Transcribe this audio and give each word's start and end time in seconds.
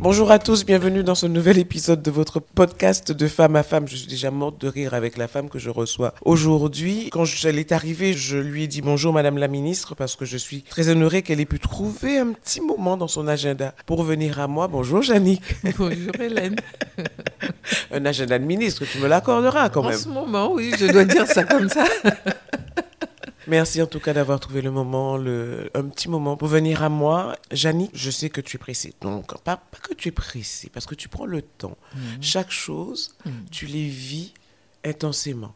Bonjour 0.00 0.30
à 0.30 0.38
tous, 0.38 0.64
bienvenue 0.64 1.02
dans 1.02 1.16
ce 1.16 1.26
nouvel 1.26 1.58
épisode 1.58 2.02
de 2.02 2.10
votre 2.12 2.38
podcast 2.38 3.10
de 3.10 3.26
femme 3.26 3.56
à 3.56 3.64
femme. 3.64 3.88
Je 3.88 3.96
suis 3.96 4.06
déjà 4.06 4.30
morte 4.30 4.60
de 4.60 4.68
rire 4.68 4.94
avec 4.94 5.16
la 5.16 5.26
femme 5.26 5.48
que 5.48 5.58
je 5.58 5.70
reçois 5.70 6.14
aujourd'hui. 6.24 7.10
Quand 7.10 7.24
elle 7.42 7.58
est 7.58 7.72
arrivée, 7.72 8.12
je 8.12 8.38
lui 8.38 8.62
ai 8.62 8.66
dit 8.68 8.80
bonjour 8.80 9.12
Madame 9.12 9.38
la 9.38 9.48
Ministre 9.48 9.96
parce 9.96 10.14
que 10.14 10.24
je 10.24 10.36
suis 10.36 10.62
très 10.62 10.88
honorée 10.88 11.22
qu'elle 11.22 11.40
ait 11.40 11.46
pu 11.46 11.58
trouver 11.58 12.18
un 12.18 12.28
petit 12.28 12.60
moment 12.60 12.96
dans 12.96 13.08
son 13.08 13.26
agenda 13.26 13.74
pour 13.86 14.04
venir 14.04 14.38
à 14.38 14.46
moi. 14.46 14.68
Bonjour 14.68 15.02
Jannick. 15.02 15.42
Bonjour 15.78 16.14
Hélène. 16.20 16.54
un 17.90 18.06
agenda 18.06 18.38
de 18.38 18.44
ministre, 18.44 18.84
tu 18.84 18.98
me 18.98 19.08
l'accorderas 19.08 19.68
quand 19.68 19.82
même. 19.82 19.94
En 19.94 19.98
ce 19.98 20.08
moment, 20.08 20.52
oui, 20.52 20.70
je 20.78 20.86
dois 20.86 21.06
dire 21.06 21.26
ça 21.26 21.42
comme 21.42 21.68
ça. 21.68 21.86
Merci 23.48 23.80
en 23.80 23.86
tout 23.86 23.98
cas 23.98 24.12
d'avoir 24.12 24.38
trouvé 24.40 24.60
le 24.60 24.70
moment, 24.70 25.16
le, 25.16 25.70
un 25.74 25.84
petit 25.84 26.08
moment 26.08 26.36
pour 26.36 26.48
venir 26.48 26.82
à 26.82 26.90
moi. 26.90 27.36
Jannick, 27.50 27.90
je 27.94 28.10
sais 28.10 28.28
que 28.28 28.42
tu 28.42 28.56
es 28.56 28.58
pressée. 28.58 28.92
Donc, 29.00 29.36
pas, 29.42 29.56
pas 29.56 29.78
que 29.78 29.94
tu 29.94 30.08
es 30.08 30.12
pressée, 30.12 30.70
parce 30.72 30.84
que 30.84 30.94
tu 30.94 31.08
prends 31.08 31.26
le 31.26 31.40
temps. 31.40 31.78
Mhm. 31.94 32.22
Chaque 32.22 32.50
chose, 32.50 33.16
mhm. 33.24 33.46
tu 33.50 33.66
les 33.66 33.88
vis 33.88 34.34
intensément. 34.84 35.54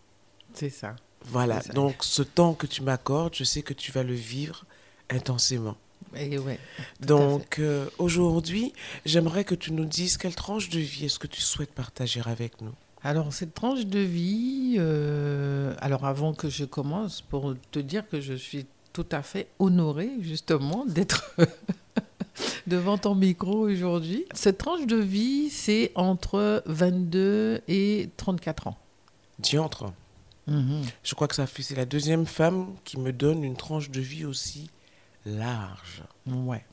C'est 0.54 0.70
ça. 0.70 0.96
Voilà. 1.26 1.60
Donc, 1.74 1.96
ce 2.00 2.22
temps 2.22 2.54
que 2.54 2.66
tu 2.66 2.82
m'accordes, 2.82 3.34
je 3.34 3.44
sais 3.44 3.62
que 3.62 3.74
tu 3.74 3.92
vas 3.92 4.02
le 4.02 4.14
vivre 4.14 4.64
intensément. 5.10 5.76
Et 6.16 6.38
ouais, 6.38 6.58
Donc 7.00 7.58
euh, 7.58 7.88
aujourd'hui, 7.98 8.72
j'aimerais 9.06 9.44
que 9.44 9.54
tu 9.54 9.72
nous 9.72 9.84
dises 9.84 10.16
quelle 10.16 10.34
tranche 10.34 10.68
de 10.68 10.80
vie 10.80 11.06
est-ce 11.06 11.18
que 11.18 11.26
tu 11.26 11.40
souhaites 11.40 11.72
partager 11.72 12.20
avec 12.24 12.60
nous? 12.60 12.74
Alors, 13.04 13.32
cette 13.32 13.54
tranche 13.54 13.86
de 13.86 13.98
vie, 13.98 14.76
euh, 14.78 15.74
alors 15.80 16.04
avant 16.06 16.34
que 16.34 16.48
je 16.48 16.64
commence, 16.64 17.20
pour 17.20 17.54
te 17.72 17.80
dire 17.80 18.06
que 18.08 18.20
je 18.20 18.34
suis 18.34 18.66
tout 18.92 19.06
à 19.10 19.22
fait 19.22 19.48
honorée, 19.58 20.10
justement, 20.20 20.84
d'être 20.88 21.34
devant 22.66 22.98
ton 22.98 23.14
micro 23.14 23.68
aujourd'hui. 23.68 24.24
Cette 24.34 24.58
tranche 24.58 24.86
de 24.86 24.96
vie, 24.96 25.50
c'est 25.50 25.90
entre 25.96 26.62
22 26.66 27.62
et 27.66 28.08
34 28.16 28.68
ans. 28.68 28.78
Diantre. 29.40 29.92
Mhm. 30.46 30.82
Je 31.02 31.14
crois 31.14 31.28
que 31.28 31.34
ça 31.34 31.46
fait, 31.46 31.62
c'est 31.62 31.76
la 31.76 31.86
deuxième 31.86 32.26
femme 32.26 32.74
qui 32.84 32.98
me 32.98 33.12
donne 33.12 33.42
une 33.42 33.56
tranche 33.56 33.90
de 33.90 34.00
vie 34.00 34.24
aussi 34.24 34.70
large. 35.24 36.02
Ouais. 36.26 36.64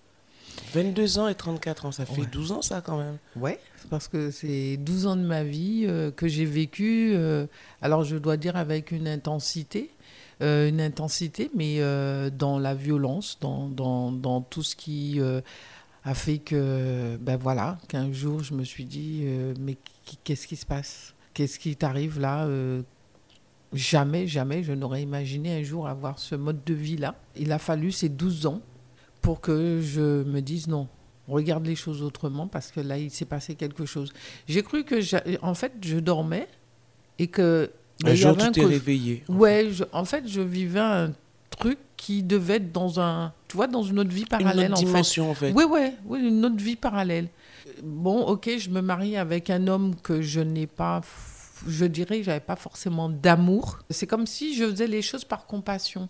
22 0.74 1.20
ans 1.20 1.28
et 1.28 1.36
34 1.36 1.86
ans, 1.86 1.92
ça 1.92 2.06
fait 2.06 2.26
12 2.26 2.52
ans 2.52 2.62
ça 2.62 2.82
quand 2.82 2.98
même. 2.98 3.18
Ouais, 3.36 3.60
parce 3.90 4.08
que 4.08 4.32
c'est 4.32 4.78
12 4.78 5.08
ans 5.08 5.16
de 5.16 5.26
ma 5.26 5.44
vie 5.44 5.86
euh, 5.88 6.12
que 6.12 6.28
j'ai 6.28 6.46
vécu, 6.46 7.12
euh, 7.14 7.48
alors 7.82 8.04
je 8.04 8.18
dois 8.18 8.38
dire 8.38 8.56
avec 8.56 8.92
une 8.92 9.08
intensité, 9.08 9.90
euh, 10.42 10.70
une 10.70 10.82
intensité, 10.82 11.50
mais 11.56 11.80
dans 12.32 12.60
la 12.60 12.76
violence, 12.76 13.38
dans, 13.42 13.68
dans, 13.68 14.12
dans 14.12 14.42
tout 14.42 14.64
ce 14.64 14.76
qui 14.76 15.20
a 16.06 16.14
fait 16.14 16.38
que, 16.38 17.18
ben 17.18 17.38
voilà, 17.38 17.78
qu'un 17.88 18.12
jour 18.12 18.44
je 18.44 18.54
me 18.54 18.64
suis 18.64 18.86
dit, 18.86 19.26
mais 19.60 19.78
qu'est-ce 20.24 20.48
qui 20.48 20.56
se 20.56 20.66
passe? 20.66 21.14
Qu'est-ce 21.34 21.60
qui 21.60 21.76
t'arrive 21.76 22.20
là 22.20 22.48
Jamais, 23.72 24.26
jamais, 24.26 24.64
je 24.64 24.74
n'aurais 24.74 25.04
imaginé 25.04 25.60
un 25.60 25.64
jour 25.64 25.88
avoir 25.88 26.18
ce 26.18 26.34
mode 26.34 26.64
de 26.64 26.74
vie-là. 26.74 27.14
Il 27.36 27.52
a 27.52 27.60
fallu 27.60 27.92
ces 27.92 28.10
12 28.10 28.48
ans 28.48 28.62
pour 29.22 29.42
que 29.42 29.82
je 29.82 30.24
me 30.24 30.42
dise 30.42 30.68
non, 30.68 30.88
regarde 31.28 31.66
les 31.66 31.76
choses 31.76 32.02
autrement 32.02 32.48
parce 32.48 32.72
que 32.72 32.80
là, 32.80 32.98
il 32.98 33.12
s'est 33.12 33.26
passé 33.26 33.56
quelque 33.56 33.86
chose. 33.86 34.12
J'ai 34.48 34.64
cru 34.64 34.84
que, 34.84 35.00
en 35.44 35.54
fait, 35.54 35.74
je 35.82 35.98
dormais 35.98 36.48
et 37.18 37.28
que. 37.28 37.72
Un 38.06 38.16
jour, 38.16 38.38
tu 38.38 38.52
t'es 38.52 38.66
réveillé. 38.66 39.24
Ouais, 39.28 39.70
en 39.92 40.06
fait, 40.06 40.28
je 40.28 40.42
vivais 40.42 40.80
un 40.80 41.12
truc 41.50 41.78
qui 41.98 42.24
devait 42.24 42.56
être 42.56 42.72
dans 42.72 43.02
un, 43.02 43.34
tu 43.50 43.58
vois, 43.58 43.68
dans 43.68 43.84
une 43.84 44.00
autre 44.00 44.10
vie 44.10 44.26
parallèle. 44.26 44.68
Une 44.68 44.72
autre 44.72 44.86
dimension, 44.86 45.30
en 45.32 45.34
fait. 45.34 45.52
Oui, 45.52 45.66
oui, 45.70 45.92
oui, 46.06 46.20
une 46.22 46.46
autre 46.46 46.64
vie 46.64 46.78
parallèle. 46.78 47.28
Bon, 47.84 48.22
ok, 48.22 48.50
je 48.58 48.70
me 48.70 48.82
marie 48.82 49.18
avec 49.18 49.50
un 49.50 49.68
homme 49.68 49.96
que 49.96 50.22
je 50.22 50.40
n'ai 50.40 50.68
pas, 50.68 51.02
je 51.68 51.86
dirais, 51.86 52.24
j'avais 52.24 52.40
pas 52.40 52.56
forcément 52.56 53.10
d'amour. 53.10 53.80
C'est 53.90 54.08
comme 54.08 54.26
si 54.26 54.56
je 54.56 54.66
faisais 54.70 54.88
les 54.88 55.02
choses 55.02 55.26
par 55.26 55.46
compassion. 55.46 56.08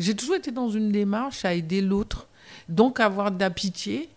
J'ai 0.00 0.16
toujours 0.16 0.34
été 0.34 0.50
dans 0.50 0.68
une 0.68 0.90
démarche 0.90 1.44
à 1.44 1.54
aider 1.54 1.80
l'autre, 1.80 2.28
donc 2.68 3.00
avoir 3.00 3.30
de 3.30 3.40
la 3.40 3.50
pitié, 3.50 4.08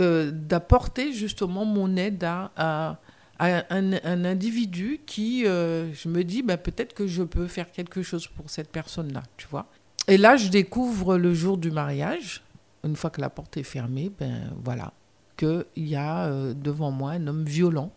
euh, 0.00 0.32
d'apporter 0.32 1.12
justement 1.12 1.64
mon 1.64 1.96
aide 1.96 2.24
à, 2.24 2.98
un, 3.38 4.24
individu 4.24 5.00
qui, 5.06 5.46
euh, 5.46 5.92
je 5.92 6.08
me 6.08 6.24
dis, 6.24 6.42
bah, 6.42 6.56
peut-être 6.56 6.94
que 6.94 7.06
je 7.06 7.22
peux 7.22 7.46
faire 7.46 7.70
quelque 7.70 8.02
chose 8.02 8.26
pour 8.26 8.50
cette 8.50 8.70
personne-là, 8.70 9.22
tu 9.36 9.46
vois. 9.48 9.66
Et 10.08 10.16
là, 10.16 10.36
je 10.36 10.48
découvre 10.48 11.16
le 11.16 11.32
jour 11.32 11.58
du 11.58 11.70
mariage, 11.70 12.42
une 12.84 12.96
fois 12.96 13.10
que 13.10 13.20
la 13.20 13.30
porte 13.30 13.56
est 13.56 13.62
fermée, 13.62 14.10
ben 14.18 14.50
voilà, 14.64 14.92
qu'il 15.36 15.64
y 15.76 15.94
a 15.94 16.26
euh, 16.26 16.54
devant 16.54 16.90
moi 16.90 17.12
un 17.12 17.26
homme 17.28 17.44
violent 17.44 17.92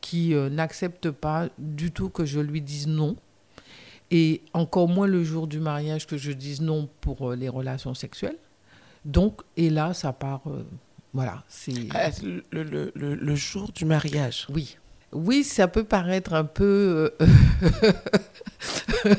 qui 0.00 0.34
n'accepte 0.34 1.10
pas 1.10 1.48
du 1.56 1.90
tout 1.90 2.10
que 2.10 2.26
je 2.26 2.38
lui 2.38 2.60
dise 2.60 2.86
non, 2.86 3.16
et 4.10 4.42
encore 4.52 4.86
moins 4.86 5.06
le 5.06 5.24
jour 5.24 5.46
du 5.46 5.60
mariage 5.60 6.06
que 6.06 6.18
je 6.18 6.30
dise 6.30 6.60
non 6.60 6.90
pour 7.00 7.32
les 7.32 7.48
relations 7.48 7.94
sexuelles. 7.94 8.36
Donc, 9.04 9.40
et 9.56 9.70
là, 9.70 9.94
ça 9.94 10.12
part. 10.12 10.42
Euh, 10.46 10.64
voilà. 11.12 11.44
c'est 11.48 11.72
ah, 11.94 12.10
le, 12.22 12.42
le, 12.50 12.92
le, 12.94 13.34
jour 13.36 13.70
du 13.72 13.84
mariage. 13.84 14.46
Oui. 14.52 14.76
Oui, 15.12 15.44
ça 15.44 15.68
peut 15.68 15.84
paraître 15.84 16.34
un 16.34 16.44
peu 16.44 17.12
euh, 17.20 17.92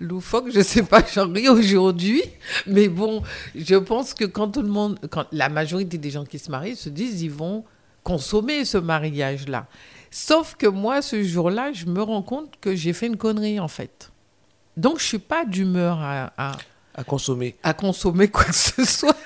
loufoque, 0.00 0.52
je 0.54 0.60
sais 0.60 0.84
pas, 0.84 1.02
j'en 1.12 1.32
ris 1.32 1.48
aujourd'hui, 1.48 2.22
mais 2.68 2.88
bon, 2.88 3.24
je 3.56 3.74
pense 3.74 4.14
que 4.14 4.24
quand 4.24 4.50
tout 4.50 4.62
le 4.62 4.68
monde, 4.68 5.00
quand 5.10 5.26
la 5.32 5.48
majorité 5.48 5.98
des 5.98 6.10
gens 6.10 6.24
qui 6.24 6.38
se 6.38 6.48
marient 6.48 6.76
se 6.76 6.88
disent, 6.88 7.22
ils 7.22 7.30
vont 7.30 7.64
consommer 8.04 8.64
ce 8.64 8.78
mariage-là. 8.78 9.66
Sauf 10.12 10.54
que 10.54 10.68
moi, 10.68 11.02
ce 11.02 11.24
jour-là, 11.24 11.72
je 11.72 11.86
me 11.86 12.02
rends 12.02 12.22
compte 12.22 12.54
que 12.60 12.76
j'ai 12.76 12.92
fait 12.92 13.06
une 13.06 13.16
connerie 13.16 13.58
en 13.58 13.68
fait. 13.68 14.12
Donc, 14.76 15.00
je 15.00 15.04
suis 15.04 15.18
pas 15.18 15.44
d'humeur 15.44 15.98
à, 16.00 16.32
à, 16.36 16.52
consommer. 17.04 17.56
À 17.62 17.74
consommer 17.74 18.28
quoi 18.28 18.44
que 18.44 18.54
ce 18.54 18.84
soit. 18.84 19.16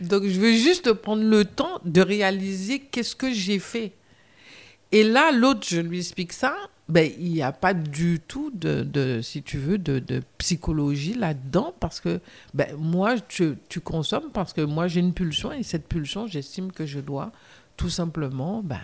Donc, 0.00 0.24
je 0.24 0.40
veux 0.40 0.52
juste 0.52 0.92
prendre 0.92 1.24
le 1.24 1.44
temps 1.44 1.80
de 1.84 2.00
réaliser 2.00 2.80
qu'est-ce 2.80 3.16
que 3.16 3.32
j'ai 3.32 3.58
fait. 3.58 3.92
Et 4.92 5.02
là, 5.02 5.32
l'autre, 5.32 5.66
je 5.68 5.80
lui 5.80 5.98
explique 5.98 6.32
ça. 6.32 6.54
Ben, 6.88 7.10
il 7.18 7.32
n'y 7.32 7.42
a 7.42 7.52
pas 7.52 7.74
du 7.74 8.18
tout 8.26 8.50
de, 8.54 9.20
si 9.22 9.42
tu 9.42 9.58
veux, 9.58 9.76
de, 9.76 10.22
psychologie 10.38 11.12
là-dedans 11.12 11.74
parce 11.78 12.00
que 12.00 12.20
ben, 12.54 12.74
moi, 12.78 13.16
tu, 13.20 13.56
consommes 13.84 14.30
parce 14.32 14.54
que 14.54 14.62
moi, 14.62 14.88
j'ai 14.88 15.00
une 15.00 15.12
pulsion 15.12 15.52
et 15.52 15.62
cette 15.62 15.86
pulsion, 15.86 16.26
j'estime 16.26 16.72
que 16.72 16.86
je 16.86 17.00
dois 17.00 17.30
tout 17.76 17.90
simplement 17.90 18.62
ben, 18.62 18.80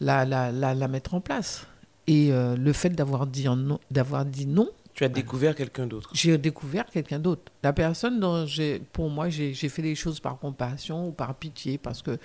la, 0.00 0.26
la, 0.26 0.52
la, 0.52 0.74
la 0.74 0.88
mettre 0.88 1.14
en 1.14 1.22
place. 1.22 1.66
Et 2.06 2.32
euh, 2.32 2.56
le 2.56 2.72
fait 2.74 2.90
d'avoir 2.90 3.26
dit 3.26 3.46
non. 3.46 4.68
Tu 4.94 5.04
as 5.04 5.08
découvert 5.08 5.54
quelqu'un 5.54 5.86
d'autre. 5.86 6.10
J'ai 6.12 6.36
découvert 6.36 6.84
quelqu'un 6.86 7.18
d'autre. 7.18 7.50
La 7.62 7.72
personne 7.72 8.20
dont 8.20 8.44
j'ai, 8.46 8.80
pour 8.92 9.08
moi, 9.08 9.30
j'ai, 9.30 9.54
fait 9.54 9.82
les 9.82 9.94
choses 9.94 10.20
par 10.20 10.38
compassion 10.38 11.08
ou 11.08 11.12
par 11.12 11.34
pitié 11.34 11.78
parce 11.78 12.02
que 12.02 12.18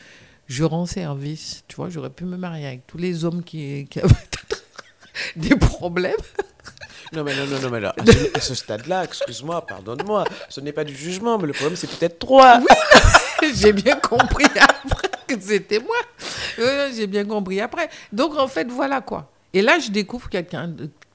je 0.47 0.63
rends 0.63 0.85
service. 0.85 1.63
Tu 1.67 1.78
vois, 1.78 1.89
j'aurais 1.89 2.09
pu 2.09 2.25
me 2.25 2.35
marier 2.35 2.67
avec 2.67 2.85
tous 2.85 2.97
les 2.97 3.23
hommes 3.23 3.44
qui, 3.44 3.85
qui 3.89 4.00
avaient 4.00 4.13
des 5.38 5.55
problèmes. 5.55 6.16
Non, 7.14 7.23
mais 7.23 7.35
non, 7.37 7.46
non, 7.47 7.59
non, 7.61 7.69
mais 7.69 7.79
là, 7.79 7.96
à 8.34 8.40
ce, 8.41 8.53
stade-là, 8.53 9.05
excuse-moi, 9.05 9.66
pardonne-moi, 9.66 10.25
ce 10.49 10.59
n'est 10.59 10.73
pas 10.73 10.84
du 10.84 10.93
jugement, 10.93 11.37
mais 11.37 11.47
le 11.47 11.53
problème, 11.53 11.78
c'est 11.78 11.90
peut-être 11.90 12.20
toi. 12.20 12.59
Oui, 12.59 13.47
j'ai 13.55 13.72
bien 13.72 13.96
compris 13.96 14.46
après 14.59 15.08
que 15.25 15.40
c'était 15.40 15.79
moi. 15.79 15.96
j'ai 16.93 17.08
bien 17.08 17.23
compris 17.23 17.61
après. 17.61 17.90
Donc, 18.11 18.37
en 18.37 18.49
fait, 18.49 18.67
voilà 18.70 18.99
quoi. 18.99 19.31
Et 19.53 19.61
là, 19.61 19.79
je 19.79 19.90
découvre 19.90 20.29
quelqu'un 20.29 20.67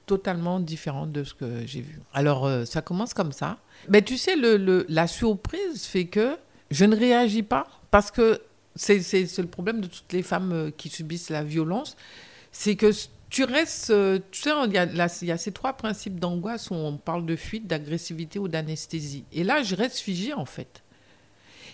totalement 0.05 0.59
différent 0.59 1.07
de 1.07 1.23
ce 1.23 1.33
que 1.33 1.65
j'ai 1.65 1.81
vu. 1.81 1.99
Alors, 2.13 2.45
euh, 2.45 2.65
ça 2.65 2.81
commence 2.81 3.13
comme 3.13 3.31
ça. 3.31 3.57
Mais 3.89 4.01
tu 4.01 4.17
sais, 4.17 4.35
le, 4.35 4.85
la 4.89 5.07
surprise 5.07 5.85
fait 5.85 6.05
que 6.05 6.37
je 6.71 6.85
ne 6.85 6.95
réagis 6.95 7.43
pas 7.43 7.67
parce 7.91 8.11
que 8.11 8.41
c'est 8.75 8.97
le 9.37 9.47
problème 9.47 9.81
de 9.81 9.87
toutes 9.87 10.11
les 10.13 10.23
femmes 10.23 10.51
euh, 10.51 10.71
qui 10.71 10.89
subissent 10.89 11.29
la 11.29 11.43
violence. 11.43 11.95
C'est 12.51 12.75
que 12.75 12.91
tu 13.29 13.43
restes. 13.43 13.89
Euh, 13.91 14.19
tu 14.31 14.41
sais, 14.41 14.51
il 14.65 14.73
y, 14.73 14.77
a, 14.77 14.85
il 14.85 15.27
y 15.27 15.31
a 15.31 15.37
ces 15.37 15.51
trois 15.51 15.73
principes 15.73 16.19
d'angoisse 16.19 16.69
où 16.69 16.75
on 16.75 16.97
parle 16.97 17.25
de 17.25 17.35
fuite, 17.35 17.67
d'agressivité 17.67 18.39
ou 18.39 18.47
d'anesthésie. 18.47 19.25
Et 19.31 19.43
là, 19.43 19.63
je 19.63 19.75
reste 19.75 19.97
figée, 19.97 20.33
en 20.33 20.45
fait. 20.45 20.83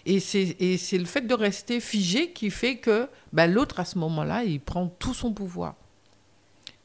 Et 0.05 0.19
c'est 0.19 0.97
le 0.97 1.05
fait 1.05 1.27
de 1.27 1.33
rester 1.33 1.79
figé 1.79 2.31
qui 2.31 2.49
fait 2.49 2.77
que 2.77 3.09
ben, 3.33 3.51
l'autre, 3.51 3.79
à 3.79 3.85
ce 3.85 3.97
moment-là, 3.97 4.43
il 4.43 4.59
prend 4.59 4.87
tout 4.87 5.13
son 5.13 5.33
pouvoir. 5.33 5.75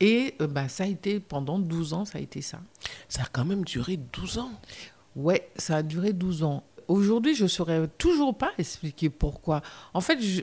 Et 0.06 0.34
euh, 0.42 0.46
bah, 0.46 0.68
ça 0.68 0.84
a 0.84 0.86
été, 0.86 1.18
pendant 1.18 1.58
12 1.58 1.94
ans, 1.94 2.04
ça 2.04 2.18
a 2.18 2.20
été 2.20 2.42
ça. 2.42 2.60
Ça 3.08 3.22
a 3.22 3.26
quand 3.32 3.46
même 3.46 3.64
duré 3.64 3.96
12 3.96 4.36
ans. 4.36 4.52
Ouais, 5.16 5.48
ça 5.56 5.76
a 5.76 5.82
duré 5.82 6.12
12 6.12 6.42
ans. 6.42 6.62
Aujourd'hui, 6.88 7.34
je 7.34 7.44
ne 7.44 7.48
saurais 7.48 7.88
toujours 7.96 8.36
pas 8.36 8.52
expliquer 8.58 9.08
pourquoi. 9.08 9.62
En 9.94 10.02
fait, 10.02 10.20
je- 10.20 10.42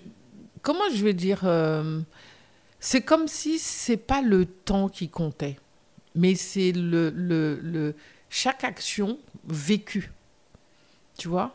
comment 0.63 0.89
je 0.91 1.03
vais 1.03 1.13
dire 1.13 1.41
euh, 1.43 2.01
C'est 2.79 3.01
comme 3.03 3.27
si 3.27 3.59
c'est 3.59 3.97
pas 3.97 4.23
le 4.23 4.45
temps 4.47 4.89
qui 4.89 5.09
comptait, 5.09 5.59
mais 6.15 6.33
c'est 6.33 6.71
le, 6.71 7.11
le, 7.11 7.59
le- 7.61 7.95
chaque 8.29 8.63
action 8.63 9.19
vécue. 9.47 10.11
Tu 11.19 11.27
vois? 11.27 11.53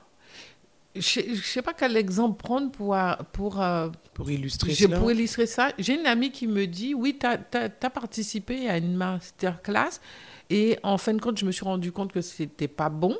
Je 0.98 1.30
ne 1.30 1.36
sais 1.36 1.62
pas 1.62 1.72
quel 1.72 1.96
exemple 1.96 2.42
prendre 2.42 2.70
pour, 2.70 2.94
euh, 2.94 3.12
pour, 3.32 3.60
euh, 3.60 3.88
Pour 4.14 4.30
illustrer 4.30 4.74
cela. 4.74 4.98
pour 4.98 5.10
illustrer 5.10 5.46
ça, 5.46 5.72
j'ai 5.78 5.98
une 5.98 6.06
amie 6.06 6.30
qui 6.30 6.46
me 6.46 6.66
dit 6.66 6.94
Oui, 6.94 7.18
tu 7.18 7.26
as, 7.26 7.90
participé 7.90 8.68
à 8.68 8.78
une 8.78 8.94
masterclass 8.94 10.00
et 10.50 10.78
en 10.82 10.98
fin 10.98 11.14
de 11.14 11.20
compte, 11.20 11.38
je 11.38 11.44
me 11.44 11.52
suis 11.52 11.64
rendu 11.64 11.92
compte 11.92 12.12
que 12.12 12.20
c'était 12.20 12.68
pas 12.68 12.88
bon. 12.88 13.16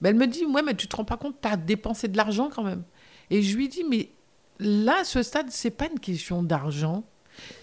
Mais 0.00 0.10
elle 0.10 0.16
me 0.16 0.26
dit 0.26 0.44
Ouais, 0.44 0.62
mais 0.62 0.74
tu 0.74 0.86
te 0.88 0.96
rends 0.96 1.04
pas 1.04 1.16
compte, 1.16 1.36
tu 1.40 1.48
as 1.48 1.56
dépensé 1.56 2.08
de 2.08 2.16
l'argent 2.16 2.50
quand 2.54 2.62
même. 2.62 2.82
Et 3.30 3.42
je 3.42 3.56
lui 3.56 3.68
dis 3.68 3.84
Mais 3.84 4.10
là, 4.58 5.00
à 5.00 5.04
ce 5.04 5.22
stade, 5.22 5.46
c'est 5.50 5.70
pas 5.70 5.88
une 5.90 6.00
question 6.00 6.42
d'argent, 6.42 7.04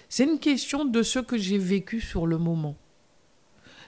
c'est 0.09 0.23
une 0.23 0.39
question 0.39 0.85
de 0.85 1.03
ce 1.03 1.19
que 1.19 1.37
j'ai 1.37 1.57
vécu 1.57 1.99
sur 2.01 2.25
le 2.25 2.37
moment. 2.37 2.75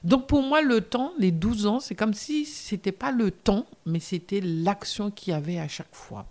Donc 0.03 0.27
pour 0.27 0.41
moi, 0.41 0.61
le 0.61 0.81
temps, 0.81 1.13
les 1.17 1.31
12 1.31 1.65
ans, 1.65 1.79
c'est 1.79 1.95
comme 1.95 2.13
si 2.13 2.45
c'était 2.45 2.91
pas 2.91 3.11
le 3.11 3.31
temps, 3.31 3.65
mais 3.85 3.99
c'était 3.99 4.41
l'action 4.41 5.11
qu'il 5.11 5.33
y 5.33 5.35
avait 5.35 5.59
à 5.59 5.67
chaque 5.67 5.93
fois. 5.93 6.25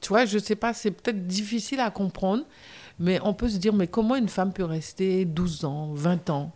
Tu 0.00 0.08
vois, 0.08 0.24
je 0.24 0.38
sais 0.38 0.56
pas, 0.56 0.74
c'est 0.74 0.90
peut-être 0.90 1.26
difficile 1.26 1.78
à 1.78 1.90
comprendre, 1.90 2.44
mais 2.98 3.20
on 3.22 3.34
peut 3.34 3.48
se 3.48 3.58
dire, 3.58 3.72
mais 3.72 3.86
comment 3.86 4.16
une 4.16 4.28
femme 4.28 4.52
peut 4.52 4.64
rester 4.64 5.24
12 5.24 5.64
ans, 5.64 5.92
20 5.94 6.30
ans 6.30 6.52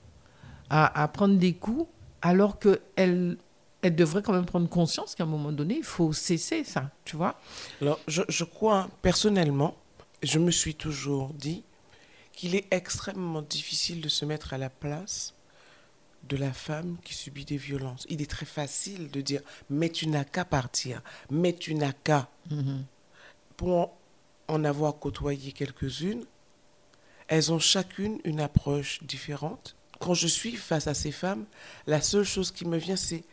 à, 0.69 1.06
prendre 1.08 1.37
des 1.37 1.54
coups 1.54 1.87
alors 2.22 2.58
qu'elle 2.58 3.38
elle 3.82 3.94
devrait 3.94 4.22
quand 4.22 4.32
même 4.32 4.46
prendre 4.46 4.69
conscience 4.69 5.14
qu'à 5.14 5.22
un 5.22 5.28
moment 5.28 5.52
donné, 5.52 5.76
il 5.76 5.84
faut 5.84 6.12
cesser 6.12 6.64
ça, 6.64 6.90
tu 7.04 7.14
vois? 7.14 7.38
Alors, 7.81 8.00
je, 8.08 8.22
je 8.28 8.43
crois, 8.43 8.88
personnellement, 9.00 9.76
je 10.25 10.40
me 10.40 10.50
suis 10.50 10.75
toujours 10.75 11.32
dit 11.34 11.62
qu'il 12.32 12.56
est 12.56 12.66
extrêmement 12.72 13.43
difficile 13.43 14.00
de 14.00 14.08
se 14.08 14.25
mettre 14.25 14.54
à 14.54 14.58
la 14.58 14.70
place 14.70 15.36
de 16.28 16.37
la 16.37 16.52
femme 16.52 16.96
qui 17.05 17.14
subit 17.14 17.44
des 17.44 17.56
violences. 17.56 18.06
Il 18.08 18.23
est 18.23 18.31
très 18.31 18.46
facile 18.46 19.11
de 19.11 19.20
dire, 19.20 19.43
mais 19.70 19.90
tu 19.90 20.08
n'as 20.08 20.25
qu'à 20.25 20.44
partir, 20.44 21.02
mais 21.31 21.55
tu 21.55 21.75
n'as 21.75 21.93
qu'à. 21.93 22.28
Pour 23.56 23.96
en 24.49 24.64
avoir 24.64 24.99
côtoyé 24.99 25.52
quelques-unes, 25.52 26.25
elles 27.28 27.52
ont 27.52 27.58
chacune 27.58 28.20
une 28.25 28.40
approche 28.40 29.02
différente. 29.02 29.76
Quand 29.99 30.14
je 30.14 30.26
suis 30.26 30.55
face 30.55 30.87
à 30.87 30.94
ces 30.94 31.11
femmes, 31.11 31.46
la 31.87 32.00
seule 32.00 32.25
chose 32.25 32.52
qui 32.52 32.67
me 32.67 32.76
vient, 32.76 32.96
c'est 32.96 33.25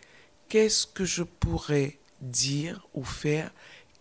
qu'est-ce 0.49 0.87
que 0.87 1.05
je 1.05 1.23
pourrais 1.23 1.97
dire 2.21 2.87
ou 2.93 3.03
faire 3.03 3.51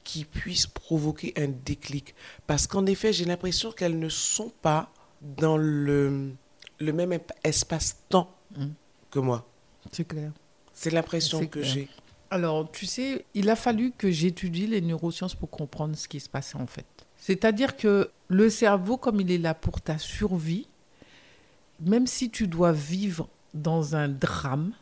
qui 0.04 0.24
puisse 0.24 0.66
provoquer 0.66 1.34
un 1.36 1.48
déclic? 1.48 2.14
Parce 2.46 2.66
qu'en 2.66 2.86
effet, 2.86 3.12
j'ai 3.12 3.24
l'impression 3.24 3.72
qu'elles 3.72 3.98
ne 3.98 4.08
sont 4.08 4.52
pas 4.62 4.92
dans 5.20 5.56
le, 5.56 6.32
le 6.78 6.92
même 6.92 7.18
espace-temps 7.44 8.32
Mm. 8.56 8.74
Que 9.12 9.20
moi. 9.20 9.46
C'est 9.92 10.06
clair. 10.06 10.32
C'est 10.72 10.90
l'impression 10.90 11.46
que 11.46 11.62
j'ai. 11.62 11.88
Alors, 12.30 12.70
tu 12.72 12.86
sais, 12.86 13.26
il 13.34 13.50
a 13.50 13.56
fallu 13.56 13.92
que 13.92 14.10
j'étudie 14.10 14.66
les 14.66 14.80
neurosciences 14.80 15.34
pour 15.34 15.50
comprendre 15.50 15.94
ce 15.96 16.08
qui 16.08 16.18
se 16.18 16.30
passait 16.30 16.56
en 16.56 16.66
fait. 16.66 16.86
C'est-à-dire 17.18 17.76
que 17.76 18.10
le 18.28 18.50
cerveau, 18.50 18.96
comme 18.96 19.20
il 19.20 19.30
est 19.30 19.38
là 19.38 19.54
pour 19.54 19.80
ta 19.80 19.98
survie, 19.98 20.66
même 21.78 22.06
si 22.06 22.30
tu 22.30 22.48
dois 22.48 22.72
vivre 22.72 23.28
dans 23.54 23.94
un 23.94 24.08
drame, 24.08 24.72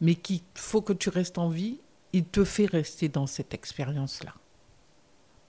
mais 0.00 0.14
qu'il 0.14 0.40
faut 0.54 0.82
que 0.82 0.92
tu 0.92 1.08
restes 1.08 1.36
en 1.36 1.48
vie, 1.48 1.80
il 2.12 2.24
te 2.24 2.44
fait 2.44 2.66
rester 2.66 3.08
dans 3.08 3.26
cette 3.26 3.54
expérience-là. 3.54 4.34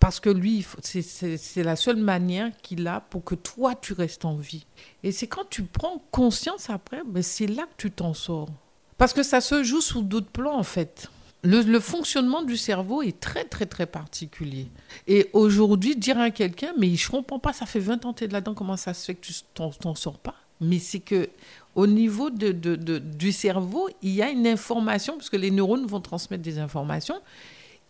Parce 0.01 0.19
que 0.19 0.31
lui, 0.31 0.65
c'est- 0.81 1.63
la 1.63 1.75
seule 1.75 1.98
manière 1.98 2.51
qu'il 2.63 2.88
a 2.88 3.01
pour 3.01 3.24
que 3.24 3.36
toi, 3.36 3.75
tu 3.75 3.94
restes 3.94 4.25
en 4.25 4.36
vie. 4.36 4.65
Et 5.03 5.12
c'est 5.12 5.27
quand 5.27 5.48
tu 5.48 5.62
prends 5.62 6.03
conscience 6.09 6.71
après, 6.71 7.03
ben 7.06 7.21
c'est 7.21 7.45
là 7.45 7.63
que 7.63 7.75
tu 7.77 7.92
t'en 7.92 8.15
sors. 8.15 8.50
Parce 8.98 9.13
que 9.13 9.21
ça 9.21 9.42
se 9.42 9.63
joue 9.63 9.80
sous 9.80 10.01
d'autres 10.01 10.31
plans, 10.31 10.57
en 10.57 10.63
fait. 10.63 11.07
Le, 11.44 11.80
fonctionnement 11.80 12.42
du 12.42 12.57
cerveau 12.57 13.03
est 13.03 13.19
très, 13.19 13.45
très, 13.45 13.68
très 13.68 13.86
particulier. 13.86 14.68
Et 15.07 15.30
aujourd'hui, 15.33 15.95
dire 15.95 16.19
à 16.19 16.31
quelqu'un, 16.31 16.74
mais 16.80 16.95
je 16.95 17.09
comprends 17.09 17.39
pas, 17.39 17.53
ça 17.53 17.68
fait 17.68 17.80
20 17.80 18.03
ans 18.06 18.13
que 18.13 18.19
tu 18.19 18.24
es 18.25 18.27
là-dedans, 18.27 18.56
comment 18.56 18.77
ça 18.77 18.95
se 18.95 19.06
fait 19.06 19.15
que 19.15 19.25
tu 19.27 19.33
t'en 19.53 19.95
sors 19.95 20.18
pas? 20.18 20.36
Mais 20.59 20.80
c'est 20.80 21.00
que 21.00 21.30
au 21.75 21.86
niveau 21.86 22.31
du 22.31 23.31
cerveau, 23.31 23.88
il 24.01 24.12
y 24.12 24.21
a 24.24 24.30
une 24.30 24.48
information, 24.48 25.13
parce 25.18 25.30
que 25.30 25.38
les 25.38 25.51
neurones 25.51 25.86
vont 25.86 26.01
transmettre 26.01 26.44
des 26.44 26.57
informations, 26.57 27.21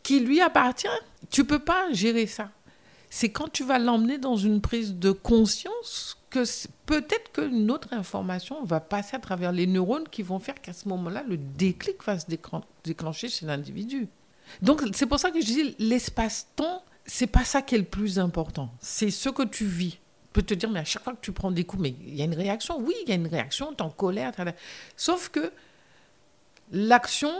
qui 0.03 0.19
lui 0.19 0.41
appartient. 0.41 0.87
Tu 1.29 1.45
peux 1.45 1.59
pas 1.59 1.91
gérer 1.93 2.27
ça. 2.27 2.49
C'est 3.09 3.29
quand 3.29 3.51
tu 3.51 3.63
vas 3.63 3.77
l'emmener 3.77 4.17
dans 4.17 4.37
une 4.37 4.61
prise 4.61 4.95
de 4.95 5.11
conscience 5.11 6.17
que 6.29 6.43
peut-être 6.85 7.31
qu'une 7.33 7.69
autre 7.69 7.89
information 7.93 8.63
va 8.63 8.79
passer 8.79 9.17
à 9.17 9.19
travers 9.19 9.51
les 9.51 9.67
neurones 9.67 10.07
qui 10.09 10.23
vont 10.23 10.39
faire 10.39 10.61
qu'à 10.61 10.71
ce 10.71 10.87
moment-là, 10.87 11.23
le 11.27 11.35
déclic 11.35 12.01
va 12.05 12.17
se 12.17 12.25
déclen- 12.27 12.63
déclencher 12.85 13.27
chez 13.27 13.45
l'individu. 13.45 14.07
Donc, 14.61 14.81
c'est 14.93 15.05
pour 15.05 15.19
ça 15.19 15.29
que 15.29 15.41
je 15.41 15.45
dis 15.45 15.75
l'espace-temps, 15.77 16.83
c'est 17.05 17.27
pas 17.27 17.43
ça 17.43 17.61
qui 17.61 17.75
est 17.75 17.79
le 17.79 17.83
plus 17.83 18.17
important. 18.17 18.69
C'est 18.79 19.11
ce 19.11 19.27
que 19.27 19.43
tu 19.43 19.65
vis. 19.65 19.97
On 20.29 20.33
peut 20.33 20.41
te 20.43 20.53
dire, 20.53 20.69
mais 20.69 20.79
à 20.79 20.85
chaque 20.85 21.03
fois 21.03 21.13
que 21.13 21.21
tu 21.21 21.33
prends 21.33 21.51
des 21.51 21.65
coups, 21.65 21.83
mais 21.83 21.95
il 22.07 22.15
y 22.15 22.21
a 22.21 22.25
une 22.25 22.35
réaction. 22.35 22.79
Oui, 22.79 22.93
il 23.03 23.09
y 23.09 23.11
a 23.11 23.15
une 23.15 23.27
réaction, 23.27 23.73
tu 23.73 23.79
es 23.79 23.81
en 23.81 23.89
colère. 23.89 24.31
Sauf 24.95 25.27
que 25.27 25.51
l'action 26.71 27.33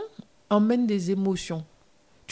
emmène 0.50 0.86
des 0.86 1.10
émotions. 1.10 1.64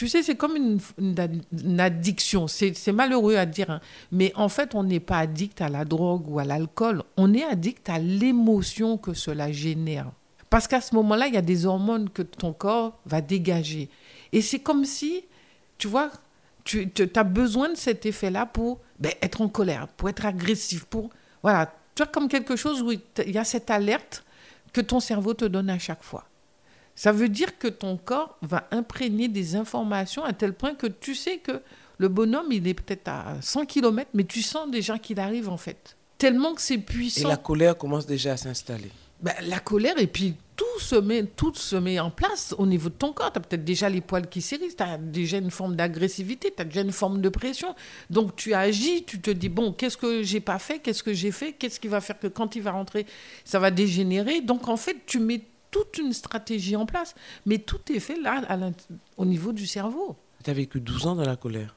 Tu 0.01 0.07
sais, 0.07 0.23
c'est 0.23 0.35
comme 0.35 0.55
une, 0.55 1.79
addiction. 1.79 2.47
C'est 2.47 2.75
c'est 2.75 2.91
malheureux 2.91 3.35
à 3.35 3.45
dire, 3.45 3.69
hein. 3.69 3.81
mais 4.11 4.33
en 4.35 4.49
fait, 4.49 4.73
on 4.73 4.81
n'est 4.81 4.99
pas 4.99 5.19
addict 5.19 5.61
à 5.61 5.69
la 5.69 5.85
drogue 5.85 6.27
ou 6.27 6.39
à 6.39 6.43
l'alcool. 6.43 7.03
On 7.17 7.35
est 7.35 7.43
addict 7.43 7.87
à 7.87 7.99
l'émotion 7.99 8.97
que 8.97 9.13
cela 9.13 9.51
génère. 9.51 10.11
Parce 10.49 10.67
qu'à 10.67 10.81
ce 10.81 10.95
moment-là, 10.95 11.27
il 11.27 11.35
y 11.35 11.37
a 11.37 11.43
des 11.43 11.67
hormones 11.67 12.09
que 12.09 12.23
ton 12.23 12.51
corps 12.51 12.97
va 13.05 13.21
dégager. 13.21 13.91
Et 14.31 14.41
c'est 14.41 14.57
comme 14.57 14.85
si, 14.85 15.23
tu 15.77 15.87
vois, 15.87 16.09
tu 16.63 16.89
as 17.15 17.23
besoin 17.23 17.69
de 17.69 17.77
cet 17.77 18.07
effet-là 18.07 18.47
pour 18.47 18.79
ben, 18.97 19.11
être 19.21 19.41
en 19.41 19.49
colère, 19.49 19.87
pour 19.87 20.09
être 20.09 20.25
agressif, 20.25 20.85
pour... 20.85 21.11
Voilà, 21.43 21.71
tu 21.93 22.01
vois, 22.01 22.11
comme 22.11 22.27
quelque 22.27 22.55
chose 22.55 22.81
où 22.81 22.91
il 22.91 23.01
y 23.31 23.37
a 23.37 23.43
cette 23.43 23.69
alerte 23.69 24.23
que 24.73 24.81
ton 24.81 24.99
cerveau 24.99 25.35
te 25.35 25.45
donne 25.45 25.69
à 25.69 25.77
chaque 25.77 26.01
fois. 26.01 26.25
Ça 27.01 27.11
veut 27.11 27.29
dire 27.29 27.57
que 27.57 27.67
ton 27.67 27.97
corps 27.97 28.37
va 28.43 28.67
imprégner 28.69 29.27
des 29.27 29.55
informations 29.55 30.23
à 30.23 30.33
tel 30.33 30.53
point 30.53 30.75
que 30.75 30.85
tu 30.85 31.15
sais 31.15 31.37
que 31.39 31.63
le 31.97 32.09
bonhomme, 32.09 32.51
il 32.51 32.67
est 32.67 32.75
peut-être 32.75 33.07
à 33.07 33.41
100 33.41 33.65
km, 33.65 34.07
mais 34.13 34.23
tu 34.23 34.43
sens 34.43 34.69
déjà 34.69 34.99
qu'il 34.99 35.19
arrive 35.19 35.49
en 35.49 35.57
fait. 35.57 35.97
Tellement 36.19 36.53
que 36.53 36.61
c'est 36.61 36.75
Et 36.75 36.77
puissant. 36.77 37.27
la 37.27 37.37
colère 37.37 37.75
commence 37.75 38.05
déjà 38.05 38.33
à 38.33 38.37
s'installer. 38.37 38.91
Ben, 39.19 39.33
la 39.41 39.59
colère, 39.59 39.97
et 39.97 40.05
puis 40.05 40.35
tout 40.55 40.79
se, 40.79 40.95
met, 40.95 41.23
tout 41.23 41.55
se 41.55 41.75
met 41.75 41.99
en 41.99 42.11
place 42.11 42.53
au 42.59 42.67
niveau 42.67 42.89
de 42.89 42.93
ton 42.93 43.13
corps. 43.13 43.33
Tu 43.33 43.39
as 43.39 43.41
peut-être 43.41 43.65
déjà 43.65 43.89
les 43.89 44.01
poils 44.01 44.29
qui 44.29 44.41
s'érissent, 44.43 44.75
tu 44.75 44.83
as 44.83 44.99
déjà 44.99 45.37
une 45.37 45.49
forme 45.49 45.75
d'agressivité, 45.75 46.53
tu 46.55 46.61
as 46.61 46.65
déjà 46.65 46.81
une 46.81 46.91
forme 46.91 47.19
de 47.19 47.29
pression. 47.29 47.73
Donc 48.11 48.35
tu 48.35 48.53
agis, 48.53 49.05
tu 49.05 49.19
te 49.19 49.31
dis, 49.31 49.49
bon, 49.49 49.73
qu'est-ce 49.73 49.97
que 49.97 50.21
j'ai 50.21 50.39
pas 50.39 50.59
fait, 50.59 50.77
qu'est-ce 50.77 51.01
que 51.01 51.13
j'ai 51.13 51.31
fait, 51.31 51.53
qu'est-ce 51.53 51.79
qui 51.79 51.87
va 51.87 51.99
faire 51.99 52.19
que 52.19 52.27
quand 52.27 52.55
il 52.55 52.61
va 52.61 52.73
rentrer, 52.73 53.07
ça 53.43 53.57
va 53.57 53.71
dégénérer. 53.71 54.41
Donc 54.41 54.67
en 54.67 54.77
fait, 54.77 54.97
tu 55.07 55.19
mets 55.19 55.41
toute 55.71 55.97
une 55.97 56.13
stratégie 56.13 56.75
en 56.75 56.85
place. 56.85 57.15
Mais 57.45 57.57
tout 57.57 57.79
est 57.91 57.99
fait 57.99 58.19
là, 58.19 58.43
à 58.47 58.57
au 59.17 59.25
niveau 59.25 59.53
du 59.53 59.65
cerveau. 59.65 60.15
Tu 60.43 60.49
as 60.49 60.53
vécu 60.53 60.79
12 60.81 61.07
ans 61.07 61.15
dans 61.15 61.25
la 61.25 61.35
colère. 61.37 61.75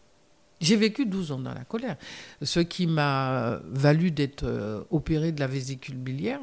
J'ai 0.61 0.77
vécu 0.77 1.05
12 1.07 1.33
ans 1.33 1.39
dans 1.41 1.53
la 1.55 1.65
colère. 1.65 1.97
Ce 2.43 2.61
qui 2.61 2.87
m'a 2.87 3.61
valu 3.65 4.11
d'être 4.11 4.45
euh, 4.45 4.83
opéré 4.91 5.33
de 5.33 5.41
la 5.41 5.47
vésicule 5.47 5.97
biliaire, 5.97 6.41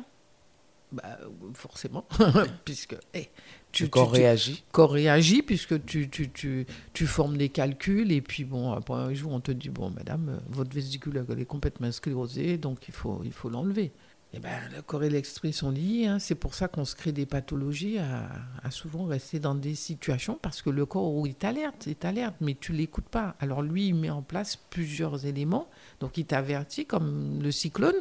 bah, 0.92 1.18
forcément, 1.54 2.06
puisque 2.66 2.96
eh, 3.14 3.30
tu, 3.72 3.84
Le 3.84 3.88
tu- 3.88 3.90
corps 3.90 4.12
tu- 4.12 4.20
réagit. 4.20 4.64
corps 4.74 4.92
réagit, 4.92 5.42
puisque 5.42 5.84
tu, 5.86 6.10
tu, 6.10 6.30
tu, 6.30 6.66
tu 6.94 7.08
formes 7.08 7.38
des 7.38 7.48
calculs, 7.50 8.12
et 8.12 8.22
puis 8.22 8.44
bon, 8.44 8.74
après 8.74 8.96
un 8.96 9.14
jour, 9.14 9.32
on 9.32 9.40
te 9.40 9.52
dit, 9.54 9.70
bon, 9.70 9.90
madame, 9.90 10.30
euh, 10.30 10.38
votre 10.50 10.76
vésicule 10.76 11.26
elle 11.30 11.40
est 11.40 11.46
complètement 11.46 11.92
sclérosée, 11.92 12.58
donc 12.58 12.88
il 12.90 12.94
faut 12.94 13.22
il 13.24 13.32
faut 13.32 13.50
l'enlever. 13.50 13.92
Eh 14.34 14.40
ben, 14.40 14.50
le 14.74 14.82
corps 14.82 15.04
et 15.04 15.10
l'esprit 15.10 15.52
sont 15.52 15.72
liés. 15.72 16.08
hein. 16.08 16.18
C'est 16.18 16.36
pour 16.36 16.54
ça 16.54 16.70
qu'on 16.70 16.86
se 16.86 16.96
crée 16.96 17.12
des 17.12 17.26
pathologies 17.26 17.98
à, 17.98 18.30
à 18.64 18.72
souvent 18.72 19.04
rester 19.04 19.40
dans 19.40 19.56
des 19.56 19.76
situations 19.76 20.40
parce 20.42 20.62
que 20.62 20.70
le 20.70 20.86
corps, 20.86 21.14
oui, 21.14 21.32
il 21.32 21.36
t'alerte, 21.36 21.86
il 21.86 21.96
t'alerte, 21.96 22.36
mais 22.40 22.56
tu 22.58 22.72
l'écoutes 22.72 23.10
pas. 23.10 23.36
Alors 23.42 23.62
lui, 23.62 23.88
il 23.88 23.94
met 23.94 24.10
en 24.10 24.22
place 24.22 24.56
plusieurs 24.56 25.26
éléments. 25.26 25.68
Donc 26.00 26.18
il 26.18 26.26
t'avertit 26.26 26.86
comme 26.86 27.42
le 27.44 27.52
cyclone. 27.52 27.96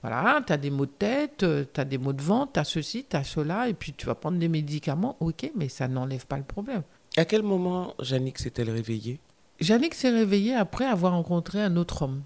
Voilà, 0.00 0.42
tu 0.46 0.54
as 0.54 0.56
des 0.56 0.70
maux 0.70 0.86
de 0.86 0.90
tête, 0.90 1.44
tu 1.74 1.80
as 1.80 1.84
des 1.84 1.98
maux 1.98 2.14
de 2.14 2.22
ventre, 2.22 2.52
tu 2.54 2.60
as 2.60 2.64
ceci, 2.64 3.04
tu 3.08 3.16
as 3.16 3.24
cela, 3.24 3.68
et 3.68 3.74
puis 3.74 3.92
tu 3.92 4.06
vas 4.06 4.14
prendre 4.14 4.38
des 4.38 4.48
médicaments. 4.48 5.18
Ok, 5.20 5.50
mais 5.54 5.68
ça 5.68 5.86
n'enlève 5.86 6.26
pas 6.26 6.38
le 6.38 6.44
problème. 6.44 6.82
À 7.18 7.26
quel 7.26 7.42
moment 7.42 7.94
Jannick 8.00 8.38
s'est-elle 8.38 8.70
réveillée? 8.70 9.20
Jannick 9.60 9.94
s'est 9.94 10.10
réveillée 10.10 10.54
après 10.54 10.86
avoir 10.86 11.12
rencontré 11.12 11.60
un 11.62 11.76
autre 11.76 12.02
homme. 12.02 12.22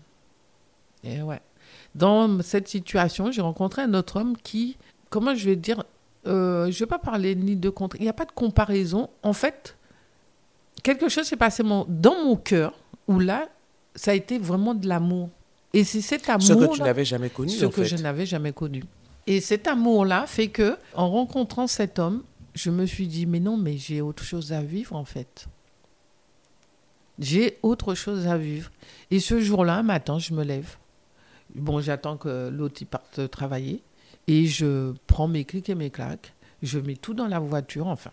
Et 1.03 1.23
ouais. 1.23 1.41
Dans 1.95 2.43
cette 2.43 2.69
situation, 2.69 3.33
j'ai 3.33 3.41
rencontré 3.43 3.83
un 3.83 3.95
autre 3.95 4.21
homme 4.21 4.37
qui, 4.37 4.77
comment 5.11 5.35
je 5.35 5.45
vais 5.47 5.57
dire, 5.57 5.85
euh, 6.27 6.71
je 6.71 6.75
ne 6.77 6.79
vais 6.79 6.87
pas 6.87 6.99
parler 6.99 7.35
ni 7.35 7.57
de 7.57 7.71
contre, 7.71 7.97
il 7.97 8.03
n'y 8.03 8.09
a 8.09 8.13
pas 8.13 8.25
de 8.25 8.33
comparaison. 8.33 9.09
En 9.23 9.33
fait, 9.33 9.77
quelque 10.83 11.09
chose 11.09 11.27
s'est 11.27 11.37
passé 11.37 11.63
dans 11.63 12.25
mon 12.25 12.37
cœur 12.37 12.73
où 13.07 13.19
là, 13.19 13.49
ça 13.95 14.13
a 14.13 14.15
été 14.15 14.39
vraiment 14.39 14.75
de 14.75 14.87
l'amour. 14.87 15.31
Et 15.73 15.85
c'est 15.85 16.01
cet 16.01 16.29
amour. 16.29 16.47
Ce 16.47 16.53
que 16.53 16.75
tu 16.75 16.83
n'avais 16.83 17.05
jamais 17.05 17.31
connu. 17.31 17.51
Ce 17.51 17.67
que 17.67 17.85
je 17.85 17.97
n'avais 17.97 18.27
jamais 18.27 18.53
connu. 18.53 18.85
Et 19.27 19.41
cet 19.41 19.69
amour-là 19.69 20.27
fait 20.27 20.49
que, 20.49 20.79
en 20.95 21.11
rencontrant 21.11 21.67
cet 21.67 21.99
homme, 21.99 22.23
je 22.55 22.71
me 22.71 22.87
suis 22.87 23.07
dit, 23.07 23.27
mais 23.27 23.41
non, 23.41 23.57
mais 23.57 23.77
j'ai 23.77 24.01
autre 24.01 24.23
chose 24.23 24.53
à 24.53 24.63
vivre 24.63 24.97
en 24.97 25.05
fait. 25.05 25.47
J'ai 27.19 27.59
autre 27.63 27.95
chose 27.95 28.27
à 28.27 28.39
vivre. 28.39 28.71
Et 29.11 29.21
ce 29.21 29.41
jour-là, 29.41 29.77
un 29.77 29.83
matin, 29.83 30.19
je 30.19 30.33
me 30.33 30.45
lève. 30.45 30.77
Bon, 31.55 31.81
j'attends 31.81 32.17
que 32.17 32.49
l'autre 32.49 32.85
parte 32.85 33.31
travailler. 33.31 33.83
Et 34.27 34.47
je 34.47 34.93
prends 35.07 35.29
mes 35.29 35.45
clics 35.45 35.69
et 35.71 35.75
mes 35.75 35.91
claques. 35.91 36.35
Je 36.63 36.79
mets 36.79 36.97
tout 36.97 37.15
dans 37.15 37.29
la 37.29 37.39
voiture. 37.39 37.87
Enfin, 37.87 38.11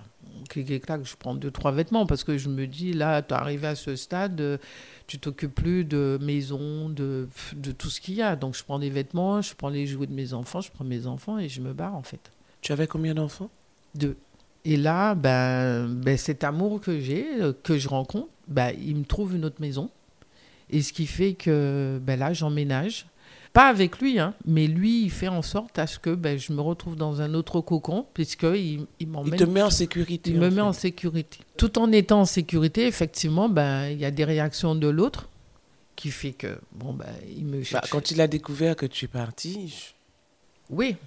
clics 0.49 0.71
et 0.71 0.79
claques, 0.79 1.05
je 1.05 1.15
prends 1.17 1.35
deux, 1.35 1.51
trois 1.51 1.71
vêtements 1.71 2.05
parce 2.05 2.23
que 2.23 2.37
je 2.37 2.47
me 2.49 2.67
dis, 2.67 2.93
là, 2.93 3.21
tu 3.21 3.33
es 3.33 3.37
arrivé 3.37 3.67
à 3.67 3.75
ce 3.75 3.95
stade, 3.95 4.59
tu 5.07 5.19
t'occupes 5.19 5.53
plus 5.53 5.83
de 5.83 6.17
maison, 6.21 6.89
de, 6.89 7.27
de 7.55 7.71
tout 7.71 7.89
ce 7.89 7.99
qu'il 7.99 8.15
y 8.15 8.21
a. 8.21 8.35
Donc, 8.35 8.55
je 8.55 8.63
prends 8.63 8.79
des 8.79 8.89
vêtements, 8.89 9.41
je 9.41 9.53
prends 9.55 9.69
les 9.69 9.87
jouets 9.87 10.07
de 10.07 10.13
mes 10.13 10.33
enfants, 10.33 10.61
je 10.61 10.71
prends 10.71 10.85
mes 10.85 11.07
enfants 11.07 11.37
et 11.37 11.49
je 11.49 11.61
me 11.61 11.73
barre, 11.73 11.95
en 11.95 12.03
fait. 12.03 12.31
Tu 12.61 12.71
avais 12.71 12.87
combien 12.87 13.13
d'enfants? 13.13 13.49
Deux. 13.93 14.15
Et 14.63 14.77
là, 14.77 15.13
ben, 15.13 15.87
ben, 15.87 16.17
cet 16.17 16.43
amour 16.43 16.81
que 16.81 16.99
j'ai, 16.99 17.27
que 17.63 17.77
je 17.77 17.87
rencontre, 17.87 18.29
ben, 18.47 18.73
il 18.79 18.95
me 18.95 19.05
trouve 19.05 19.35
une 19.35 19.45
autre 19.45 19.61
maison. 19.61 19.91
Et 20.69 20.81
ce 20.81 20.91
qui 20.91 21.05
fait 21.05 21.33
que 21.33 21.99
ben, 22.01 22.17
là, 22.17 22.33
j'emménage. 22.33 23.05
Pas 23.55 23.69
avec 23.69 23.99
lui, 23.99 24.19
hein, 24.19 24.33
mais 24.45 24.67
lui, 24.67 25.03
il 25.03 25.09
fait 25.09 25.29
en 25.29 25.41
sorte 25.41 25.79
à 25.79 25.87
ce 25.87 25.97
que 25.97 26.13
ben, 26.13 26.37
je 26.37 26.51
me 26.51 26.59
retrouve 26.59 26.97
dans 26.97 27.21
un 27.21 27.33
autre 27.33 27.61
cocon, 27.61 28.05
puisqu'il 28.13 28.85
il, 28.99 29.07
m'emmène. 29.07 29.33
Il 29.33 29.39
te 29.39 29.45
met 29.45 29.61
en 29.61 29.69
sécurité. 29.69 30.31
Il 30.31 30.39
me 30.39 30.49
met 30.49 30.59
en 30.59 30.73
sécurité. 30.73 31.39
Tout 31.55 31.79
en 31.79 31.89
étant 31.93 32.19
en 32.19 32.25
sécurité, 32.25 32.85
effectivement, 32.85 33.47
ben, 33.47 33.87
il 33.87 33.97
y 33.97 34.03
a 34.03 34.11
des 34.11 34.25
réactions 34.25 34.75
de 34.75 34.89
l'autre 34.89 35.29
qui 35.95 36.11
fait 36.11 36.33
que, 36.33 36.59
bon, 36.73 36.91
ben, 36.91 37.05
il 37.33 37.45
me 37.45 37.59
bah, 37.59 37.63
cherche. 37.63 37.89
quand 37.91 38.11
il 38.11 38.19
a 38.19 38.27
découvert 38.27 38.75
que 38.75 38.85
tu 38.85 39.05
es 39.05 39.07
parti. 39.07 39.93
Oui, 40.69 40.97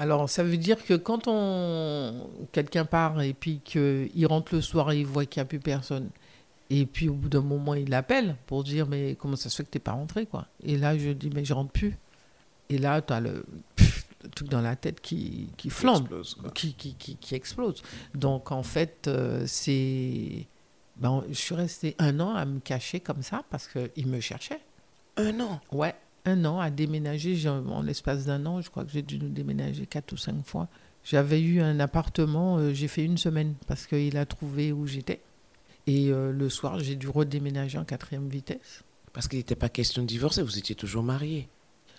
alors, 0.00 0.28
ça 0.28 0.42
veut 0.42 0.56
dire 0.56 0.84
que 0.84 0.94
quand 0.94 1.28
on 1.28 2.28
quelqu'un 2.50 2.84
part 2.84 3.22
et 3.22 3.32
puis 3.32 3.60
qu'il 3.62 4.26
rentre 4.26 4.56
le 4.56 4.60
soir 4.60 4.90
et 4.90 4.98
il 4.98 5.06
voit 5.06 5.24
qu'il 5.24 5.40
n'y 5.40 5.42
a 5.42 5.44
plus 5.44 5.60
personne, 5.60 6.08
et 6.80 6.86
puis 6.86 7.08
au 7.08 7.14
bout 7.14 7.28
d'un 7.28 7.42
moment, 7.42 7.74
il 7.74 7.92
appelle 7.94 8.36
pour 8.46 8.64
dire 8.64 8.86
Mais 8.86 9.16
comment 9.18 9.36
ça 9.36 9.48
se 9.50 9.56
fait 9.56 9.64
que 9.64 9.70
tu 9.70 9.76
n'es 9.76 9.82
pas 9.82 9.92
rentré 9.92 10.26
quoi? 10.26 10.46
Et 10.62 10.76
là, 10.76 10.96
je 10.96 11.10
dis 11.10 11.30
Mais 11.30 11.44
je 11.44 11.54
rentre 11.54 11.72
plus. 11.72 11.96
Et 12.68 12.78
là, 12.78 13.02
tu 13.02 13.12
as 13.12 13.20
le, 13.20 13.44
truc 14.34 14.48
dans 14.48 14.60
la 14.60 14.76
tête 14.76 15.00
qui, 15.00 15.48
qui 15.56 15.70
flambe, 15.70 16.08
qui, 16.54 16.74
qui, 16.74 16.94
qui, 16.94 17.34
explose. 17.34 17.82
Donc, 18.14 18.52
en 18.52 18.62
fait, 18.62 19.06
euh, 19.08 19.44
c'est. 19.46 20.46
Ben, 20.96 21.24
je 21.28 21.34
suis 21.34 21.54
restée 21.54 21.96
un 21.98 22.20
an 22.20 22.34
à 22.34 22.44
me 22.44 22.60
cacher 22.60 23.00
comme 23.00 23.22
ça 23.22 23.42
parce 23.50 23.68
qu'il 23.68 24.06
me 24.06 24.20
cherchait. 24.20 24.60
Un 25.16 25.40
an? 25.40 25.60
Ouais 25.72 25.94
un 26.24 26.44
an 26.44 26.60
à 26.60 26.70
déménager. 26.70 27.48
En 27.48 27.82
l'espace 27.82 28.24
d'un 28.24 28.44
an, 28.46 28.60
je 28.60 28.70
crois 28.70 28.84
que 28.84 28.90
j'ai 28.90 29.02
dû 29.02 29.18
nous 29.18 29.28
déménager 29.28 29.86
quatre 29.86 30.12
ou 30.12 30.16
cinq 30.16 30.44
fois. 30.46 30.68
J'avais 31.04 31.40
eu 31.40 31.60
un 31.60 31.80
appartement, 31.80 32.58
euh, 32.58 32.72
j'ai 32.72 32.86
fait 32.86 33.04
une 33.04 33.18
semaine 33.18 33.54
parce 33.66 33.86
qu'il 33.86 34.16
a 34.16 34.24
trouvé 34.24 34.72
où 34.72 34.86
j'étais. 34.86 35.20
Et 35.86 36.10
euh, 36.10 36.32
le 36.32 36.48
soir, 36.48 36.78
j'ai 36.78 36.94
dû 36.96 37.08
redéménager 37.08 37.78
en 37.78 37.84
quatrième 37.84 38.28
vitesse. 38.28 38.84
Parce 39.12 39.28
qu'il 39.28 39.38
n'était 39.38 39.56
pas 39.56 39.68
question 39.68 40.02
de 40.02 40.06
divorcer, 40.06 40.42
vous 40.42 40.58
étiez 40.58 40.74
toujours 40.74 41.02
mariés. 41.02 41.48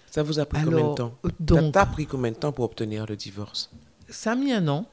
Ça 0.10 0.24
vous 0.24 0.40
a 0.40 0.46
pris 0.46 0.64
combien 0.64 0.90
de 0.90 0.96
temps? 0.96 1.16
donc, 1.40 1.74
Ça 1.74 1.86
pris 1.86 2.06
combien 2.06 2.32
de 2.32 2.38
temps 2.38 2.52
pour 2.52 2.66
obtenir 2.66 3.06
le 3.06 3.16
divorce? 3.16 3.72
Ça 4.10 4.34
a 4.34 4.36
mis 4.36 4.52
un 4.52 4.68
an. 4.68 4.86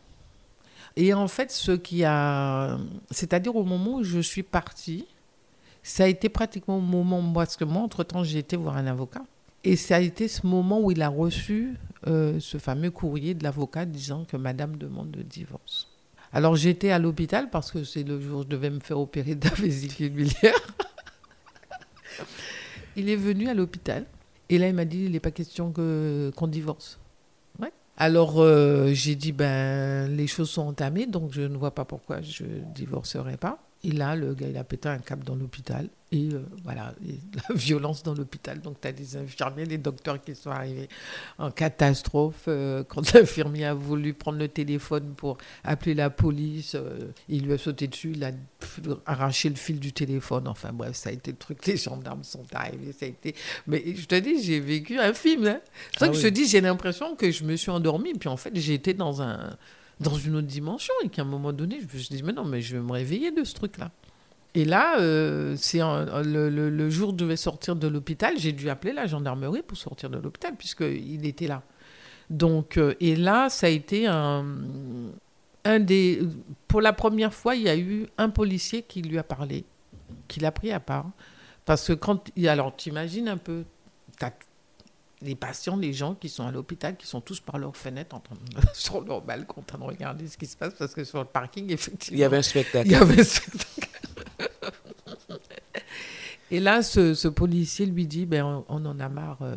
Et 0.96 1.14
en 1.14 1.28
fait, 1.28 1.50
ce 1.50 1.72
qui 1.72 2.04
a. 2.04 2.78
C'est-à-dire 3.10 3.54
au 3.54 3.64
moment 3.64 3.96
où 3.96 4.02
je 4.02 4.18
suis 4.18 4.42
partie, 4.42 5.06
ça 5.82 6.04
a 6.04 6.06
été 6.06 6.28
pratiquement 6.28 6.78
au 6.78 6.82
moment, 6.82 7.22
parce 7.32 7.56
que 7.56 7.64
moi, 7.64 7.82
entre-temps, 7.82 8.24
j'ai 8.24 8.38
été 8.38 8.56
voir 8.56 8.76
un 8.76 8.86
avocat. 8.86 9.22
Et 9.62 9.76
ça 9.76 9.96
a 9.96 10.00
été 10.00 10.26
ce 10.26 10.46
moment 10.46 10.80
où 10.80 10.90
il 10.90 11.02
a 11.02 11.08
reçu 11.08 11.76
euh, 12.06 12.40
ce 12.40 12.58
fameux 12.58 12.90
courrier 12.90 13.34
de 13.34 13.44
l'avocat 13.44 13.84
disant 13.84 14.24
que 14.24 14.36
madame 14.36 14.76
demande 14.76 15.14
le 15.14 15.22
divorce. 15.22 15.88
Alors 16.32 16.56
j'étais 16.56 16.90
à 16.90 16.98
l'hôpital 16.98 17.50
parce 17.50 17.72
que 17.72 17.84
c'est 17.84 18.04
le 18.04 18.20
jour 18.20 18.40
où 18.40 18.42
je 18.42 18.48
devais 18.48 18.70
me 18.70 18.80
faire 18.80 18.98
opérer 18.98 19.34
de 19.34 19.48
la 19.48 19.54
vésicule 19.54 20.10
biliaire. 20.10 20.60
il 22.96 23.08
est 23.08 23.16
venu 23.16 23.48
à 23.48 23.54
l'hôpital 23.54 24.06
et 24.48 24.58
là 24.58 24.68
il 24.68 24.74
m'a 24.74 24.84
dit 24.84 25.04
il 25.04 25.12
n'est 25.12 25.20
pas 25.20 25.30
question 25.30 25.72
qu'on 25.72 26.46
divorce. 26.46 26.98
Alors 27.96 28.40
euh, 28.40 28.94
j'ai 28.94 29.14
dit 29.14 29.32
ben 29.32 30.10
les 30.16 30.26
choses 30.26 30.48
sont 30.48 30.62
entamées 30.62 31.04
donc 31.04 31.32
je 31.32 31.42
ne 31.42 31.56
vois 31.58 31.74
pas 31.74 31.84
pourquoi 31.84 32.22
je 32.22 32.44
divorcerai 32.74 33.36
pas. 33.36 33.58
Et 33.82 33.92
là, 33.92 34.14
le 34.14 34.34
gars, 34.34 34.48
il 34.48 34.58
a 34.58 34.64
pété 34.64 34.88
un 34.88 34.98
câble 34.98 35.24
dans 35.24 35.34
l'hôpital. 35.34 35.88
Et 36.12 36.28
euh, 36.32 36.42
voilà, 36.64 36.92
la 37.48 37.54
violence 37.54 38.02
dans 38.02 38.12
l'hôpital. 38.12 38.60
Donc, 38.60 38.78
tu 38.80 38.88
as 38.88 38.92
des 38.92 39.16
infirmiers, 39.16 39.64
des 39.64 39.78
docteurs 39.78 40.20
qui 40.20 40.34
sont 40.34 40.50
arrivés 40.50 40.88
en 41.38 41.50
catastrophe. 41.50 42.44
Euh, 42.48 42.84
quand 42.84 43.12
l'infirmier 43.14 43.64
a 43.64 43.74
voulu 43.74 44.12
prendre 44.12 44.38
le 44.38 44.48
téléphone 44.48 45.14
pour 45.16 45.38
appeler 45.64 45.94
la 45.94 46.10
police, 46.10 46.74
euh, 46.74 47.12
il 47.28 47.46
lui 47.46 47.54
a 47.54 47.58
sauté 47.58 47.86
dessus, 47.86 48.12
il 48.14 48.24
a 48.24 48.32
arraché 49.06 49.48
le 49.48 49.54
fil 49.54 49.80
du 49.80 49.94
téléphone. 49.94 50.46
Enfin, 50.46 50.72
bref, 50.74 50.94
ça 50.96 51.08
a 51.08 51.12
été 51.12 51.30
le 51.30 51.38
truc. 51.38 51.64
Les 51.66 51.78
gendarmes 51.78 52.24
sont 52.24 52.44
arrivés. 52.52 52.92
Ça 52.92 53.06
a 53.06 53.08
été... 53.08 53.34
Mais 53.66 53.82
je 53.96 54.04
te 54.04 54.16
dis, 54.16 54.42
j'ai 54.42 54.60
vécu 54.60 54.98
un 54.98 55.14
film. 55.14 55.46
Hein. 55.46 55.60
C'est 55.92 56.00
ça 56.00 56.04
ah 56.06 56.08
que 56.08 56.16
je 56.16 56.22
te 56.22 56.26
dis, 56.26 56.46
j'ai 56.46 56.60
l'impression 56.60 57.16
que 57.16 57.30
je 57.30 57.44
me 57.44 57.56
suis 57.56 57.70
endormie. 57.70 58.12
Puis 58.12 58.28
en 58.28 58.36
fait, 58.36 58.50
j'ai 58.56 58.74
été 58.74 58.92
dans 58.92 59.22
un 59.22 59.56
dans 60.00 60.14
une 60.14 60.36
autre 60.36 60.46
dimension 60.46 60.94
et 61.04 61.08
qu'à 61.08 61.22
un 61.22 61.26
moment 61.26 61.52
donné, 61.52 61.78
je 61.80 61.84
me 61.84 62.02
suis 62.02 62.14
dit, 62.14 62.22
mais 62.22 62.32
non, 62.32 62.44
mais 62.44 62.62
je 62.62 62.76
vais 62.76 62.82
me 62.82 62.92
réveiller 62.92 63.30
de 63.30 63.44
ce 63.44 63.54
truc-là. 63.54 63.90
Et 64.54 64.64
là, 64.64 64.98
euh, 64.98 65.54
c'est 65.56 65.78
le, 65.78 66.90
jour 66.90 67.10
où 67.10 67.12
je 67.12 67.16
devais 67.16 67.36
sortir 67.36 67.76
de 67.76 67.86
l'hôpital, 67.86 68.34
j'ai 68.36 68.52
dû 68.52 68.68
appeler 68.68 68.92
la 68.92 69.06
gendarmerie 69.06 69.62
pour 69.62 69.76
sortir 69.76 70.10
de 70.10 70.18
l'hôpital, 70.18 70.54
puisqu'il 70.56 71.24
était 71.24 71.46
là. 71.46 71.62
Donc, 72.30 72.76
euh, 72.76 72.94
et 73.00 73.14
là, 73.14 73.48
ça 73.48 73.66
a 73.66 73.70
été 73.70 74.06
un, 74.06 74.44
des. 75.64 76.20
Pour 76.66 76.80
la 76.80 76.92
première 76.92 77.32
fois, 77.32 77.54
il 77.54 77.62
y 77.62 77.68
a 77.68 77.76
eu 77.76 78.06
un 78.18 78.30
policier 78.30 78.82
qui 78.82 79.02
lui 79.02 79.18
a 79.18 79.22
parlé, 79.22 79.64
qui 80.26 80.40
l'a 80.40 80.50
pris 80.50 80.72
à 80.72 80.80
part. 80.80 81.10
Parce 81.64 81.86
que 81.86 81.92
quand. 81.92 82.30
Alors, 82.44 82.74
t'imagines 82.74 83.28
un 83.28 83.36
peu, 83.36 83.64
les 85.22 85.34
patients, 85.34 85.76
les 85.76 85.92
gens 85.92 86.14
qui 86.14 86.28
sont 86.28 86.46
à 86.46 86.50
l'hôpital, 86.50 86.96
qui 86.96 87.06
sont 87.06 87.20
tous 87.20 87.40
par 87.40 87.58
leur 87.58 87.76
fenêtre, 87.76 88.16
en 88.16 88.20
train 88.20 88.36
sur 88.74 89.02
leur 89.02 89.20
balcon, 89.20 89.60
en 89.60 89.64
train 89.64 89.78
de 89.78 89.84
regarder 89.84 90.26
ce 90.26 90.38
qui 90.38 90.46
se 90.46 90.56
passe, 90.56 90.74
parce 90.74 90.94
que 90.94 91.04
sur 91.04 91.18
le 91.18 91.24
parking, 91.26 91.70
effectivement. 91.70 92.16
Il 92.16 92.20
y 92.20 92.24
avait 92.24 92.38
un 92.38 92.42
spectacle. 92.42 92.86
Il 92.88 92.92
y 92.92 92.96
avait 92.96 93.20
un 93.20 93.24
spectacle. 93.24 93.88
Et 96.52 96.58
là, 96.58 96.82
ce, 96.82 97.28
policier 97.28 97.86
lui 97.86 98.06
dit 98.06 98.26
ben, 98.26 98.64
on, 98.68 98.84
en 98.84 98.98
a 98.98 99.08
marre 99.08 99.42
euh, 99.42 99.56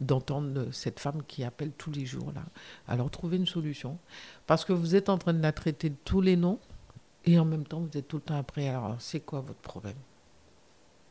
d'entendre 0.00 0.68
cette 0.70 1.00
femme 1.00 1.22
qui 1.26 1.42
appelle 1.42 1.72
tous 1.76 1.90
les 1.90 2.06
jours. 2.06 2.32
là. 2.34 2.42
Alors, 2.86 3.10
trouvez 3.10 3.36
une 3.36 3.46
solution. 3.46 3.98
Parce 4.46 4.64
que 4.64 4.72
vous 4.72 4.94
êtes 4.94 5.08
en 5.08 5.18
train 5.18 5.34
de 5.34 5.42
la 5.42 5.52
traiter 5.52 5.90
de 5.90 5.96
tous 6.04 6.20
les 6.20 6.36
noms, 6.36 6.60
et 7.24 7.38
en 7.38 7.44
même 7.44 7.66
temps, 7.66 7.80
vous 7.80 7.98
êtes 7.98 8.06
tout 8.06 8.18
le 8.18 8.22
temps 8.22 8.38
après. 8.38 8.68
Alors, 8.68 8.96
c'est 9.00 9.20
quoi 9.20 9.40
votre 9.40 9.60
problème? 9.60 9.96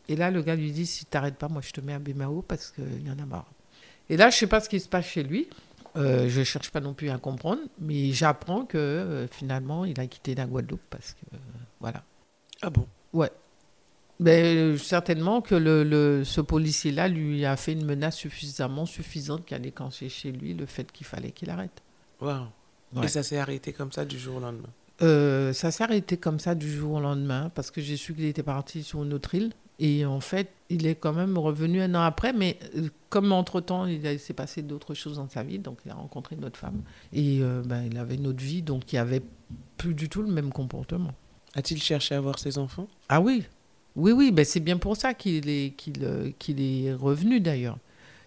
Et 0.10 0.16
là, 0.16 0.32
le 0.32 0.42
gars 0.42 0.56
lui 0.56 0.72
dit 0.72 0.86
si 0.86 1.00
tu 1.00 1.06
t'arrêtes 1.06 1.36
pas, 1.36 1.48
moi 1.48 1.62
je 1.62 1.72
te 1.72 1.82
mets 1.82 1.94
un 1.94 2.00
bémao 2.00 2.42
parce 2.42 2.72
qu'il 2.72 3.06
y 3.06 3.12
en 3.12 3.20
a 3.20 3.26
marre. 3.26 3.52
Et 4.10 4.18
là, 4.18 4.30
je 4.30 4.38
sais 4.38 4.48
pas 4.48 4.62
ce 4.62 4.70
qui 4.70 4.80
se 4.80 4.88
passe 4.88 5.06
chez 5.06 5.24
lui. 5.24 5.48
Euh, 5.96 6.30
je 6.30 6.44
cherche 6.44 6.70
pas 6.70 6.80
non 6.80 6.94
plus 6.94 7.10
à 7.10 7.18
comprendre, 7.18 7.62
mais 7.80 8.12
j'apprends 8.12 8.66
que 8.66 8.78
euh, 8.78 9.28
finalement, 9.28 9.84
il 9.84 10.00
a 10.00 10.06
quitté 10.08 10.36
la 10.36 10.46
Guadeloupe 10.46 10.86
parce 10.90 11.14
que 11.14 11.36
euh, 11.36 11.40
voilà. 11.80 12.04
Ah 12.62 12.70
bon? 12.70 12.88
Ouais. 13.14 13.32
Mais 14.20 14.56
euh, 14.56 14.78
certainement 14.78 15.42
que 15.42 15.56
le, 15.56 16.24
ce 16.24 16.42
policier-là 16.42 17.08
lui 17.08 17.46
a 17.46 17.56
fait 17.58 17.74
une 17.74 17.86
menace 17.86 18.16
suffisamment 18.16 18.86
suffisante 18.86 19.46
qui 19.46 19.56
a 19.56 19.60
déclenché 19.60 20.08
chez 20.10 20.32
lui 20.32 20.54
le 20.54 20.66
fait 20.66 20.92
qu'il 20.92 21.06
fallait 21.06 21.32
qu'il 21.32 21.50
arrête. 21.50 21.82
Waouh. 22.22 22.48
Et 23.04 23.08
ça 23.08 23.24
s'est 23.24 23.38
arrêté 23.38 23.74
comme 23.74 23.92
ça 23.92 24.06
du 24.06 24.18
jour 24.18 24.38
au 24.38 24.40
lendemain? 24.40 24.70
Ça 25.54 25.72
s'est 25.72 25.84
arrêté 25.84 26.18
comme 26.18 26.40
ça 26.40 26.56
du 26.56 26.72
jour 26.72 26.94
au 26.94 27.00
lendemain 27.00 27.52
parce 27.54 27.70
que 27.70 27.82
j'ai 27.82 27.98
su 27.98 28.14
qu'il 28.14 28.26
était 28.26 28.44
parti 28.44 28.84
sur 28.84 29.04
une 29.04 29.14
autre 29.14 29.36
île 29.36 29.52
et 29.80 30.06
en 30.06 30.20
fait, 30.20 30.50
il 30.70 30.86
est 30.88 30.96
quand 30.96 31.14
même 31.14 31.38
revenu 31.38 31.82
un 31.82 31.94
an 31.96 32.02
après, 32.02 32.34
mais 32.34 32.58
euh, 32.76 32.90
comme 33.10 33.32
entre-temps, 33.32 33.86
il 33.86 34.20
s'est 34.20 34.34
passé 34.34 34.62
d'autres 34.62 34.94
choses 34.94 35.18
dans 35.18 35.30
sa 35.30 35.44
vie, 35.44 35.60
donc 35.60 35.80
il 35.86 35.92
a 35.92 35.96
rencontré 35.96 36.36
une 36.36 36.46
autre 36.46 36.60
femme. 36.60 36.82
Et 37.14 37.40
euh, 37.42 37.62
ben, 37.64 37.84
il 37.84 37.98
avait 37.98 38.16
une 38.16 38.28
autre 38.28 38.44
vie, 38.44 38.62
donc 38.62 38.92
il 38.92 38.98
avait 38.98 39.22
plus 39.78 39.94
du 39.94 40.10
tout 40.10 40.22
le 40.24 40.32
même 40.32 40.52
comportement. 40.52 41.14
A-t-il 41.56 41.82
cherché 41.82 42.16
à 42.16 42.18
avoir 42.18 42.40
ses 42.40 42.58
enfants? 42.58 42.88
Ah 43.08 43.22
oui, 43.22 43.44
oui, 43.96 44.12
oui, 44.12 44.32
ben 44.32 44.44
c'est 44.44 44.60
bien 44.60 44.78
pour 44.78 44.98
ça 44.98 45.14
qu'il 45.14 45.48
est, 45.48 45.74
qu'il, 45.78 46.04
euh, 46.04 46.32
qu'il 46.40 46.60
est 46.60 46.94
revenu 46.94 47.40
d'ailleurs. 47.40 47.78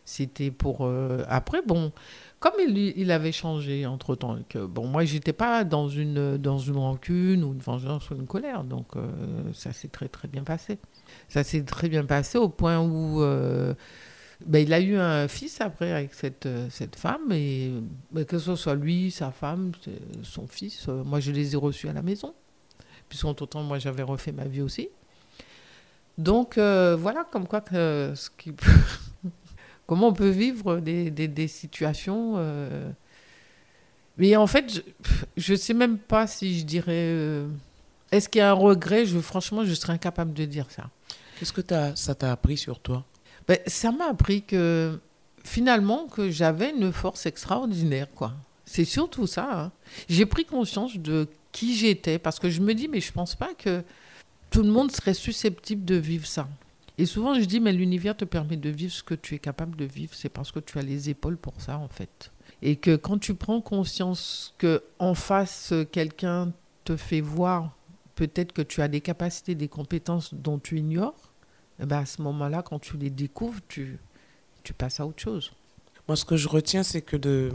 C'était 0.05 0.51
pour... 0.51 0.91
Après, 1.29 1.61
bon, 1.65 1.93
comme 2.41 2.55
il, 2.59 2.77
il 2.77 3.13
avait 3.13 3.31
changé 3.31 3.87
entre-temps, 3.87 4.39
que, 4.49 4.65
bon, 4.65 4.89
moi, 4.89 5.05
j'étais 5.05 5.35
pas 5.35 5.63
dans 5.63 5.89
une, 5.89 6.37
dans 6.37 6.59
une 6.59 6.79
rancune 6.79 7.45
ou 7.45 7.53
une 7.53 7.61
vengeance 7.61 8.11
ou 8.11 8.15
une 8.15 8.27
colère, 8.27 8.65
donc 8.65 8.87
ça 9.53 9.73
s'est 9.73 9.87
très, 9.89 10.09
très 10.09 10.27
bien 10.27 10.43
passé 10.43 10.79
ça 11.31 11.45
s'est 11.45 11.63
très 11.63 11.89
bien 11.89 12.05
passé 12.05 12.37
au 12.39 12.49
point 12.49 12.81
où, 12.81 13.23
euh, 13.23 13.75
Ben, 14.47 14.61
il 14.63 14.73
a 14.73 14.81
eu 14.81 14.97
un 14.97 15.29
fils 15.29 15.61
après 15.61 15.93
avec 15.93 16.15
cette, 16.15 16.47
euh, 16.47 16.67
cette 16.71 16.97
femme, 16.97 17.31
et 17.33 17.73
ben, 18.11 18.25
que 18.25 18.39
ce 18.39 18.57
soit 18.57 18.75
lui, 18.75 19.11
sa 19.11 19.31
femme, 19.31 19.73
son 20.23 20.47
fils, 20.47 20.87
euh, 20.89 21.05
moi 21.05 21.21
je 21.21 21.31
les 21.31 21.55
ai 21.55 21.57
reçus 21.57 21.89
à 21.89 21.93
la 21.93 22.03
maison, 22.03 22.35
puisqu'entre 23.09 23.47
temps, 23.47 23.63
moi 23.63 23.79
j'avais 23.79 24.03
refait 24.03 24.33
ma 24.33 24.47
vie 24.47 24.63
aussi. 24.63 24.89
Donc 26.19 26.59
voilà, 26.59 27.25
comme 27.31 27.47
quoi 27.47 27.63
ce 27.71 28.29
qui 28.37 28.53
comment 29.87 30.09
on 30.09 30.13
peut 30.13 30.29
vivre 30.29 30.79
des, 30.79 31.11
des, 31.11 31.29
des 31.29 31.49
situations. 31.49 32.37
Mais 34.19 34.37
en 34.37 34.47
fait, 34.47 34.85
je 35.37 35.53
ne 35.53 35.59
sais 35.59 35.75
même 35.75 35.99
pas 35.99 36.27
si 36.27 36.59
je 36.59 36.65
dirais. 36.65 37.15
Est-ce 38.13 38.29
qu'il 38.29 38.41
y 38.41 38.43
a 38.43 38.51
un 38.51 38.55
regret? 38.55 39.07
Je, 39.07 39.19
Franchement, 39.19 39.65
je 39.65 39.73
serais 39.75 39.95
incapable 39.95 40.35
de 40.35 40.45
dire 40.45 40.67
ça. 40.71 40.91
Qu'est-ce 41.41 41.55
que 41.55 41.73
as, 41.73 41.97
ça 41.97 42.15
t'a 42.15 42.33
appris 42.33 42.59
sur 42.59 42.81
toi? 42.81 43.03
Ben, 43.49 43.59
Ça 43.67 43.91
m'a 43.93 44.11
appris 44.11 44.43
que 44.43 45.01
finalement, 45.43 46.07
que 46.07 46.29
j'avais 46.29 46.69
une 46.69 46.93
force 46.93 47.25
extraordinaire. 47.25 48.09
quoi. 48.15 48.35
C'est 48.67 48.85
surtout 48.85 49.27
ça. 49.27 49.49
Hein. 49.51 49.73
J'ai 50.07 50.27
pris 50.27 50.45
conscience 50.45 50.99
de 50.99 51.27
qui 51.51 51.75
j'étais 51.75 52.19
parce 52.19 52.39
que 52.39 52.51
je 52.51 52.61
me 52.61 52.75
dis, 52.75 52.89
mais 52.89 53.01
je 53.01 53.11
pense 53.11 53.35
pas 53.35 53.55
que 53.55 53.83
tout 54.51 54.63
le 54.63 54.69
monde 54.69 54.93
serait 54.93 55.15
susceptible 55.15 55.87
de 55.87 55.95
vivre 55.95 56.27
ça. 56.27 56.47
Et 56.99 57.07
souvent, 57.07 57.33
je 57.33 57.45
dis, 57.47 57.59
mais 57.59 57.73
l'univers 57.73 58.15
te 58.15 58.27
permet 58.27 58.59
de 58.59 58.69
vivre 58.69 58.93
ce 58.93 59.03
que 59.03 59.15
tu 59.15 59.35
es 59.35 59.39
capable 59.39 59.77
de 59.77 59.87
vivre. 59.87 60.13
C'est 60.13 60.29
parce 60.29 60.53
que 60.53 60.59
tu 60.61 60.79
as 60.79 60.83
les 60.83 61.09
épaules 61.09 61.39
pour 61.39 61.59
ça, 61.63 61.79
en 61.79 61.89
fait. 61.89 62.33
Et 62.61 62.77
que 62.77 62.97
quand 62.97 63.17
tu 63.17 63.33
prends 63.33 63.63
conscience 63.63 64.53
que 64.59 64.83
en 64.99 65.15
face, 65.15 65.73
quelqu'un 65.91 66.53
te 66.85 66.99
fait 66.99 67.23
voir 67.23 67.79
peut-être 68.15 68.53
que 68.53 68.61
tu 68.61 68.83
as 68.83 68.89
des 68.89 69.01
capacités, 69.01 69.55
des 69.55 69.69
compétences 69.69 70.35
dont 70.35 70.59
tu 70.59 70.79
ignores, 70.79 71.30
ben 71.87 71.99
à 71.99 72.07
ce 72.07 72.23
moment-là, 72.23 72.63
quand 72.63 72.79
tu 72.79 72.97
les 72.97 73.11
découvres, 73.11 73.61
tu, 73.69 73.99
tu 74.63 74.73
passes 74.73 75.01
à 75.01 75.07
autre 75.07 75.23
chose. 75.23 75.53
Moi, 76.09 76.17
ce 76.17 76.25
que 76.25 76.37
je 76.37 76.49
retiens, 76.49 76.83
c'est 76.83 77.03
que 77.03 77.17
de, 77.17 77.53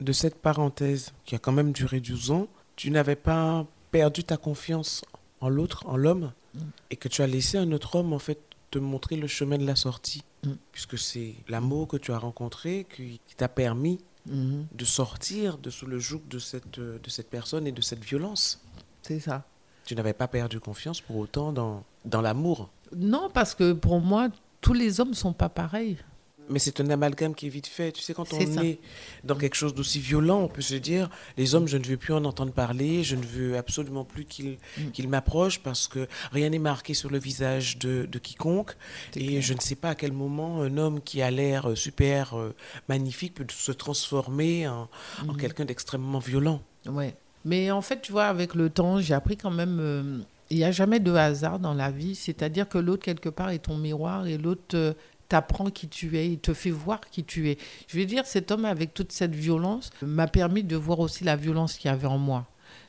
de 0.00 0.12
cette 0.12 0.36
parenthèse, 0.36 1.12
qui 1.24 1.34
a 1.34 1.38
quand 1.38 1.52
même 1.52 1.72
duré 1.72 2.00
12 2.00 2.30
ans, 2.30 2.48
tu 2.76 2.90
n'avais 2.90 3.16
pas 3.16 3.66
perdu 3.90 4.24
ta 4.24 4.36
confiance 4.36 5.04
en 5.40 5.48
l'autre, 5.48 5.84
en 5.86 5.96
l'homme, 5.96 6.32
mm. 6.54 6.60
et 6.90 6.96
que 6.96 7.08
tu 7.08 7.22
as 7.22 7.26
laissé 7.26 7.58
un 7.58 7.70
autre 7.72 7.96
homme, 7.96 8.12
en 8.12 8.18
fait, 8.18 8.38
te 8.70 8.78
montrer 8.78 9.16
le 9.16 9.26
chemin 9.26 9.58
de 9.58 9.66
la 9.66 9.76
sortie. 9.76 10.22
Mm. 10.44 10.52
Puisque 10.72 10.98
c'est 10.98 11.34
l'amour 11.48 11.88
que 11.88 11.96
tu 11.96 12.12
as 12.12 12.18
rencontré 12.18 12.86
qui, 12.94 13.20
t'a 13.36 13.48
permis 13.48 13.98
mm-hmm. 14.28 14.64
de 14.72 14.84
sortir 14.84 15.58
de 15.58 15.70
sous 15.70 15.86
le 15.86 15.98
joug 15.98 16.22
de 16.28 16.38
cette, 16.38 16.78
de 16.78 17.10
cette 17.10 17.30
personne 17.30 17.66
et 17.66 17.72
de 17.72 17.82
cette 17.82 18.04
violence. 18.04 18.60
C'est 19.02 19.20
ça. 19.20 19.44
Tu 19.84 19.94
n'avais 19.94 20.12
pas 20.12 20.28
perdu 20.28 20.60
confiance 20.60 21.00
pour 21.00 21.16
autant 21.16 21.52
dans, 21.52 21.82
dans 22.04 22.20
l'amour 22.20 22.68
Non, 22.96 23.30
parce 23.32 23.54
que 23.54 23.72
pour 23.72 24.00
moi, 24.00 24.28
tous 24.60 24.72
les 24.72 25.00
hommes 25.00 25.10
ne 25.10 25.14
sont 25.14 25.32
pas 25.32 25.48
pareils. 25.48 25.96
Mais 26.50 26.58
c'est 26.58 26.80
un 26.80 26.88
amalgame 26.88 27.34
qui 27.34 27.46
est 27.46 27.50
vite 27.50 27.66
fait. 27.66 27.92
Tu 27.92 28.00
sais, 28.00 28.14
quand 28.14 28.32
on 28.32 28.38
est 28.38 28.78
dans 29.22 29.34
quelque 29.34 29.54
chose 29.54 29.74
d'aussi 29.74 30.00
violent, 30.00 30.40
on 30.40 30.48
peut 30.48 30.62
se 30.62 30.76
dire 30.76 31.10
les 31.36 31.54
hommes, 31.54 31.68
je 31.68 31.76
ne 31.76 31.84
veux 31.84 31.98
plus 31.98 32.14
en 32.14 32.24
entendre 32.24 32.52
parler, 32.52 33.04
je 33.04 33.16
ne 33.16 33.22
veux 33.22 33.58
absolument 33.58 34.04
plus 34.04 34.24
qu'ils 34.24 34.56
mm. 34.78 35.08
m'approchent 35.08 35.60
parce 35.60 35.88
que 35.88 36.08
rien 36.32 36.48
n'est 36.48 36.58
marqué 36.58 36.94
sur 36.94 37.10
le 37.10 37.18
visage 37.18 37.78
de, 37.78 38.06
de 38.10 38.18
quiconque. 38.18 38.76
Et 39.14 39.42
je 39.42 39.52
ne 39.52 39.60
sais 39.60 39.74
pas 39.74 39.90
à 39.90 39.94
quel 39.94 40.12
moment 40.12 40.62
un 40.62 40.78
homme 40.78 41.02
qui 41.02 41.20
a 41.20 41.30
l'air 41.30 41.76
super 41.76 42.38
euh, 42.38 42.54
magnifique 42.88 43.34
peut 43.34 43.46
se 43.50 43.72
transformer 43.72 44.66
en, 44.66 44.88
en 45.28 45.34
mm. 45.34 45.36
quelqu'un 45.36 45.64
d'extrêmement 45.66 46.18
violent. 46.18 46.62
Ouais. 46.86 47.14
Mais 47.44 47.70
en 47.70 47.82
fait, 47.82 48.00
tu 48.00 48.12
vois, 48.12 48.26
avec 48.26 48.54
le 48.54 48.70
temps, 48.70 49.00
j'ai 49.00 49.14
appris 49.14 49.36
quand 49.36 49.50
même. 49.50 49.78
Euh, 49.80 50.18
il 50.50 50.58
n'y 50.58 50.64
a 50.64 50.72
jamais 50.72 51.00
de 51.00 51.12
hasard 51.12 51.58
dans 51.58 51.74
la 51.74 51.90
vie. 51.90 52.14
C'est-à-dire 52.14 52.68
que 52.68 52.78
l'autre, 52.78 53.04
quelque 53.04 53.28
part, 53.28 53.50
est 53.50 53.60
ton 53.60 53.76
miroir 53.76 54.26
et 54.26 54.38
l'autre 54.38 54.74
euh, 54.74 54.92
t'apprend 55.28 55.70
qui 55.70 55.88
tu 55.88 56.16
es, 56.18 56.28
il 56.30 56.38
te 56.38 56.54
fait 56.54 56.70
voir 56.70 57.00
qui 57.10 57.24
tu 57.24 57.50
es. 57.50 57.58
Je 57.86 57.98
veux 57.98 58.06
dire, 58.06 58.26
cet 58.26 58.50
homme, 58.50 58.64
avec 58.64 58.94
toute 58.94 59.12
cette 59.12 59.34
violence, 59.34 59.90
m'a 60.02 60.26
permis 60.26 60.64
de 60.64 60.76
voir 60.76 61.00
aussi 61.00 61.24
la 61.24 61.36
violence 61.36 61.76
qu'il 61.76 61.90
y 61.90 61.94
avait 61.94 62.06
en 62.06 62.18
moi. 62.18 62.46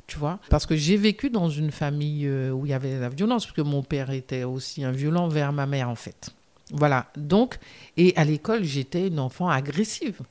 Tu 0.08 0.18
vois 0.18 0.40
Parce 0.50 0.66
que 0.66 0.76
j'ai 0.76 0.98
vécu 0.98 1.30
dans 1.30 1.50
une 1.50 1.72
famille 1.72 2.26
euh, 2.26 2.52
où 2.52 2.66
il 2.66 2.70
y 2.70 2.74
avait 2.74 2.98
la 3.00 3.10
violence, 3.10 3.46
parce 3.46 3.56
que 3.56 3.62
mon 3.62 3.84
père 3.84 4.10
était 4.10 4.44
aussi 4.44 4.84
un 4.84 4.92
violent 4.92 5.28
vers 5.28 5.54
ma 5.54 5.66
mère, 5.66 5.90
en 5.90 5.96
fait. 5.96 6.30
Voilà. 6.72 7.12
Donc, 7.16 7.60
et 7.98 8.14
à 8.16 8.24
l'école, 8.24 8.64
j'étais 8.64 9.08
une 9.08 9.20
enfant 9.20 9.50
agressive. 9.50 10.22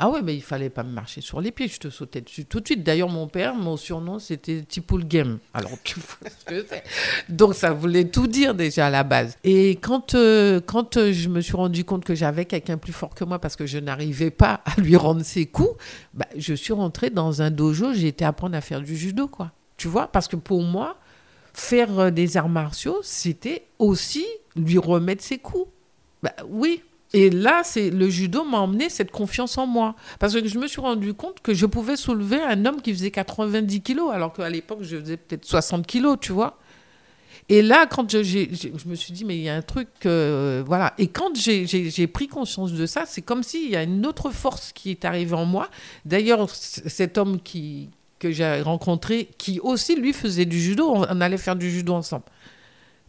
Ah 0.00 0.10
ouais, 0.10 0.22
mais 0.22 0.34
il 0.34 0.42
fallait 0.42 0.70
pas 0.70 0.82
me 0.82 0.90
marcher 0.90 1.20
sur 1.20 1.40
les 1.40 1.52
pieds, 1.52 1.68
je 1.68 1.78
te 1.78 1.88
sautais 1.88 2.20
dessus 2.20 2.44
tout 2.46 2.58
de 2.58 2.66
suite. 2.66 2.82
D'ailleurs, 2.82 3.08
mon 3.08 3.28
père, 3.28 3.54
mon 3.54 3.76
surnom, 3.76 4.18
c'était 4.18 4.62
Tipoul 4.62 5.04
Game. 5.06 5.38
Alors, 5.52 5.70
tu 5.84 6.00
vois 6.00 6.30
ce 6.30 6.44
que 6.44 6.66
c'est. 6.68 6.82
Donc, 7.28 7.54
ça 7.54 7.70
voulait 7.70 8.06
tout 8.06 8.26
dire 8.26 8.56
déjà 8.56 8.88
à 8.88 8.90
la 8.90 9.04
base. 9.04 9.38
Et 9.44 9.76
quand, 9.76 10.16
euh, 10.16 10.60
quand 10.60 10.96
euh, 10.96 11.12
je 11.12 11.28
me 11.28 11.40
suis 11.40 11.56
rendu 11.56 11.84
compte 11.84 12.04
que 12.04 12.16
j'avais 12.16 12.44
quelqu'un 12.44 12.76
plus 12.76 12.92
fort 12.92 13.14
que 13.14 13.24
moi 13.24 13.38
parce 13.38 13.54
que 13.54 13.66
je 13.66 13.78
n'arrivais 13.78 14.32
pas 14.32 14.62
à 14.64 14.80
lui 14.80 14.96
rendre 14.96 15.22
ses 15.22 15.46
coups, 15.46 15.76
bah, 16.12 16.26
je 16.36 16.54
suis 16.54 16.72
rentrée 16.72 17.10
dans 17.10 17.40
un 17.40 17.52
dojo, 17.52 17.92
j'ai 17.92 18.08
été 18.08 18.24
apprendre 18.24 18.56
à 18.56 18.60
faire 18.60 18.80
du 18.80 18.96
judo, 18.96 19.28
quoi. 19.28 19.52
Tu 19.76 19.86
vois? 19.86 20.08
Parce 20.08 20.26
que 20.26 20.36
pour 20.36 20.62
moi, 20.62 20.96
faire 21.52 21.98
euh, 22.00 22.10
des 22.10 22.36
arts 22.36 22.48
martiaux, 22.48 22.98
c'était 23.04 23.66
aussi 23.78 24.26
lui 24.56 24.78
remettre 24.78 25.22
ses 25.22 25.38
coups. 25.38 25.68
Bah, 26.20 26.34
oui, 26.48 26.82
et 27.14 27.30
là, 27.30 27.62
c'est 27.62 27.90
le 27.90 28.10
judo 28.10 28.42
m'a 28.42 28.58
emmené 28.58 28.90
cette 28.90 29.12
confiance 29.12 29.56
en 29.56 29.68
moi. 29.68 29.94
Parce 30.18 30.34
que 30.34 30.48
je 30.48 30.58
me 30.58 30.66
suis 30.66 30.80
rendu 30.80 31.14
compte 31.14 31.40
que 31.40 31.54
je 31.54 31.64
pouvais 31.64 31.94
soulever 31.94 32.42
un 32.42 32.66
homme 32.66 32.82
qui 32.82 32.92
faisait 32.92 33.12
90 33.12 33.82
kilos, 33.82 34.10
alors 34.12 34.32
qu'à 34.32 34.50
l'époque, 34.50 34.80
je 34.82 34.98
faisais 34.98 35.16
peut-être 35.16 35.44
60 35.44 35.86
kilos, 35.86 36.18
tu 36.20 36.32
vois. 36.32 36.58
Et 37.48 37.62
là, 37.62 37.86
quand 37.86 38.10
je, 38.10 38.88
me 38.88 38.94
suis 38.96 39.12
dit, 39.12 39.24
mais 39.24 39.36
il 39.36 39.42
y 39.42 39.48
a 39.48 39.54
un 39.54 39.62
truc, 39.62 39.88
euh, 40.06 40.64
voilà. 40.66 40.92
Et 40.98 41.06
quand 41.06 41.36
j'ai 41.36 42.06
pris 42.08 42.26
conscience 42.26 42.72
de 42.72 42.84
ça, 42.84 43.04
c'est 43.06 43.22
comme 43.22 43.44
s'il 43.44 43.70
y 43.70 43.76
a 43.76 43.84
une 43.84 44.04
autre 44.06 44.30
force 44.30 44.72
qui 44.72 44.90
est 44.90 45.04
arrivée 45.04 45.36
en 45.36 45.44
moi. 45.44 45.68
D'ailleurs, 46.04 46.50
cet 46.50 47.16
homme 47.16 47.38
que 48.18 48.32
j'ai 48.32 48.60
rencontré, 48.62 49.28
qui 49.38 49.60
aussi, 49.60 49.94
lui, 49.94 50.12
faisait 50.12 50.46
du 50.46 50.60
judo, 50.60 50.92
on 50.92 51.20
allait 51.20 51.38
faire 51.38 51.54
du 51.54 51.70
judo 51.70 51.94
ensemble. 51.94 52.24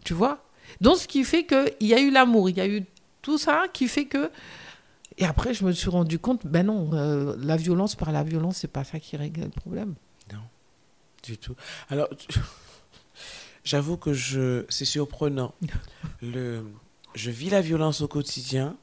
Tu 0.04 0.14
vois? 0.14 0.44
Donc, 0.80 0.98
ce 0.98 1.08
qui 1.08 1.24
fait 1.24 1.46
qu'il 1.46 1.88
y 1.88 1.96
a 1.96 2.00
eu 2.00 2.12
l'amour, 2.12 2.52
il 2.52 2.58
y 2.58 2.62
a 2.62 2.68
eu 2.68 2.84
tout 3.26 3.40
ça 3.40 3.66
qui 3.74 3.88
fait 3.88 4.06
que. 4.06 4.30
Et 5.18 5.26
après, 5.26 5.54
je 5.56 5.66
me 5.66 5.72
suis 5.72 5.90
rendu 5.90 6.20
compte, 6.20 6.46
ben 6.46 6.68
non, 6.68 6.92
euh, 6.94 7.36
la 7.40 7.56
violence 7.56 7.96
par 7.96 8.12
la 8.12 8.24
violence, 8.24 8.58
c'est 8.58 8.68
pas 8.68 8.84
ça 8.84 9.00
qui 9.00 9.18
règle 9.18 9.42
le 9.42 9.50
problème. 9.50 9.96
Non, 10.32 10.42
du 11.24 11.38
tout. 11.38 11.56
Alors, 11.90 12.08
j'avoue 13.64 13.98
que 13.98 14.14
je, 14.14 14.66
c'est 14.70 14.86
surprenant. 14.86 15.56
le, 16.22 16.66
je 17.16 17.32
vis 17.32 17.50
la 17.50 17.62
violence 17.62 18.02
au 18.02 18.08
quotidien. 18.08 18.78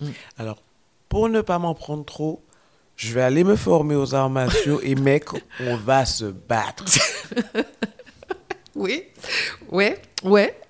Mm. 0.00 0.10
Alors, 0.38 0.62
pour 1.08 1.28
ne 1.28 1.40
pas 1.40 1.58
m'en 1.58 1.74
prendre 1.74 2.04
trop, 2.04 2.44
je 2.94 3.12
vais 3.12 3.22
aller 3.22 3.42
me 3.42 3.56
former 3.56 3.96
aux 3.96 4.14
arts 4.14 4.30
martiaux 4.30 4.80
et 4.82 4.94
mec, 4.94 5.24
on 5.60 5.76
va 5.76 6.06
se 6.06 6.26
battre. 6.26 6.84
oui, 8.76 9.02
ouais, 9.70 10.00
ouais. 10.22 10.60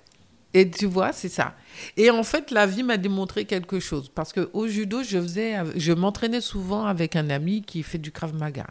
Et 0.55 0.69
tu 0.69 0.87
vois, 0.87 1.13
c'est 1.13 1.29
ça. 1.29 1.53
Et 1.97 2.09
en 2.09 2.23
fait, 2.23 2.51
la 2.51 2.65
vie 2.65 2.83
m'a 2.83 2.97
démontré 2.97 3.45
quelque 3.45 3.79
chose. 3.79 4.09
Parce 4.13 4.33
qu'au 4.33 4.67
judo, 4.67 5.03
je, 5.03 5.19
faisais, 5.19 5.55
je 5.75 5.93
m'entraînais 5.93 6.41
souvent 6.41 6.85
avec 6.85 7.15
un 7.15 7.29
ami 7.29 7.61
qui 7.61 7.83
fait 7.83 7.97
du 7.97 8.11
Krav 8.11 8.33
Maga. 8.33 8.67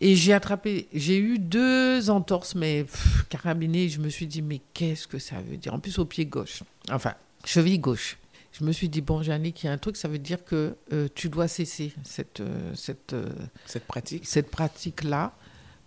Et 0.00 0.16
j'ai 0.16 0.32
attrapé, 0.32 0.88
j'ai 0.92 1.16
eu 1.16 1.38
deux 1.38 2.10
entorses, 2.10 2.56
mais 2.56 2.86
carabinées. 3.28 3.88
Je 3.88 4.00
me 4.00 4.08
suis 4.08 4.26
dit, 4.26 4.42
mais 4.42 4.60
qu'est-ce 4.74 5.06
que 5.06 5.18
ça 5.18 5.36
veut 5.40 5.56
dire? 5.56 5.72
En 5.74 5.78
plus, 5.78 5.98
au 5.98 6.04
pied 6.04 6.26
gauche. 6.26 6.64
Enfin, 6.90 7.14
cheville 7.44 7.78
gauche. 7.78 8.18
Je 8.52 8.64
me 8.64 8.72
suis 8.72 8.88
dit, 8.88 9.00
bon, 9.00 9.22
Jannick, 9.22 9.62
il 9.62 9.66
y 9.66 9.68
a 9.68 9.72
un 9.72 9.78
truc, 9.78 9.96
ça 9.96 10.08
veut 10.08 10.18
dire 10.18 10.44
que 10.44 10.76
euh, 10.92 11.08
tu 11.14 11.28
dois 11.28 11.48
cesser 11.48 11.94
cette, 12.04 12.40
euh, 12.40 12.74
cette, 12.74 13.12
euh, 13.12 13.28
cette 13.64 13.86
pratique. 13.86 14.26
Cette 14.26 14.50
pratique-là, 14.50 15.34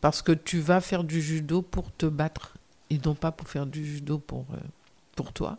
parce 0.02 0.22
que 0.22 0.32
tu 0.32 0.60
vas 0.60 0.82
faire 0.82 1.04
du 1.04 1.22
judo 1.22 1.62
pour 1.62 1.92
te 1.92 2.06
battre 2.06 2.56
et 2.90 3.00
non 3.04 3.16
pas 3.16 3.32
pour 3.32 3.50
faire 3.50 3.66
du 3.66 3.86
judo 3.86 4.18
pour, 4.18 4.46
pour 5.16 5.34
toi. 5.34 5.58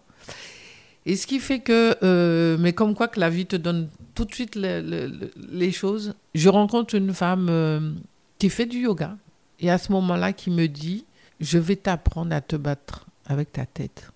Et 1.05 1.15
ce 1.15 1.27
qui 1.27 1.39
fait 1.39 1.61
que, 1.61 1.97
euh, 2.03 2.57
mais 2.59 2.73
comme 2.73 2.95
quoi 2.95 3.07
que 3.07 3.21
la 3.21 3.31
vie 3.31 3.47
te 3.47 3.57
donne 3.57 3.89
tout 4.15 4.25
de 4.25 4.35
suite 4.35 4.57
les, 4.57 5.73
choses, 5.73 6.15
je 6.35 6.49
rencontre 6.49 6.97
une 6.97 7.15
femme 7.15 7.47
euh, 7.49 7.93
qui 8.39 8.51
fait 8.51 8.67
du 8.67 8.81
yoga 8.81 9.17
et 9.61 9.71
à 9.71 9.79
ce 9.79 9.93
moment-là 9.93 10.33
qui 10.33 10.51
me 10.51 10.67
dit, 10.67 11.05
je 11.41 11.59
vais 11.59 11.77
t'apprendre 11.77 12.35
à 12.35 12.41
te 12.41 12.57
battre 12.57 13.07
avec 13.27 13.53
ta 13.53 13.67
tête. 13.67 14.11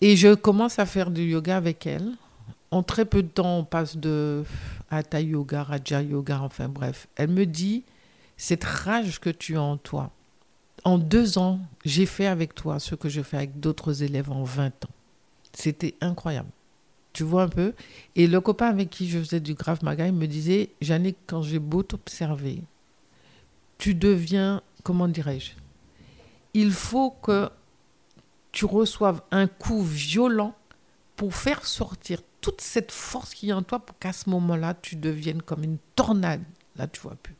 Et 0.00 0.16
je 0.16 0.34
commence 0.34 0.78
à 0.78 0.86
faire 0.86 1.10
du 1.10 1.22
yoga 1.22 1.56
avec 1.56 1.86
elle. 1.86 2.12
En 2.70 2.82
très 2.82 3.04
peu 3.04 3.22
de 3.22 3.28
temps, 3.28 3.58
on 3.58 3.64
passe 3.64 3.96
de 3.96 4.44
Hatha 4.90 5.20
Yoga, 5.20 5.62
Raja 5.62 6.02
Yoga, 6.02 6.40
enfin 6.40 6.68
bref. 6.68 7.08
Elle 7.16 7.30
me 7.30 7.46
dit, 7.46 7.84
cette 8.36 8.64
rage 8.64 9.18
que 9.18 9.30
tu 9.30 9.56
as 9.56 9.62
en 9.62 9.76
toi, 9.76 10.10
en 10.84 10.98
deux 10.98 11.38
ans, 11.38 11.58
j'ai 11.84 12.06
fait 12.06 12.26
avec 12.26 12.54
toi 12.54 12.78
ce 12.78 12.94
que 12.94 13.08
je 13.08 13.22
fais 13.22 13.38
avec 13.38 13.58
d'autres 13.58 14.02
élèves 14.02 14.30
en 14.30 14.44
20 14.44 14.84
ans. 14.84 14.95
C'était 15.56 15.94
incroyable. 16.02 16.50
Tu 17.14 17.24
vois 17.24 17.44
un 17.44 17.48
peu? 17.48 17.72
Et 18.14 18.26
le 18.26 18.42
copain 18.42 18.66
avec 18.66 18.90
qui 18.90 19.08
je 19.08 19.18
faisais 19.18 19.40
du 19.40 19.54
Grave 19.54 19.82
Maga, 19.82 20.06
il 20.06 20.12
me 20.12 20.26
disait 20.26 20.68
Jannick, 20.82 21.16
quand 21.26 21.40
j'ai 21.40 21.58
beau 21.58 21.82
t'observer, 21.82 22.62
tu 23.78 23.94
deviens, 23.94 24.60
comment 24.82 25.08
dirais-je 25.08 25.52
Il 26.52 26.72
faut 26.72 27.10
que 27.10 27.48
tu 28.52 28.66
reçoives 28.66 29.22
un 29.30 29.46
coup 29.46 29.82
violent 29.82 30.54
pour 31.16 31.34
faire 31.34 31.64
sortir 31.66 32.20
toute 32.42 32.60
cette 32.60 32.92
force 32.92 33.32
qui 33.32 33.48
est 33.48 33.54
en 33.54 33.62
toi 33.62 33.78
pour 33.78 33.98
qu'à 33.98 34.12
ce 34.12 34.28
moment-là, 34.28 34.74
tu 34.74 34.96
deviennes 34.96 35.40
comme 35.40 35.64
une 35.64 35.78
tornade. 35.94 36.42
Là, 36.76 36.86
tu 36.86 37.00
vois 37.00 37.16
plus. 37.16 37.34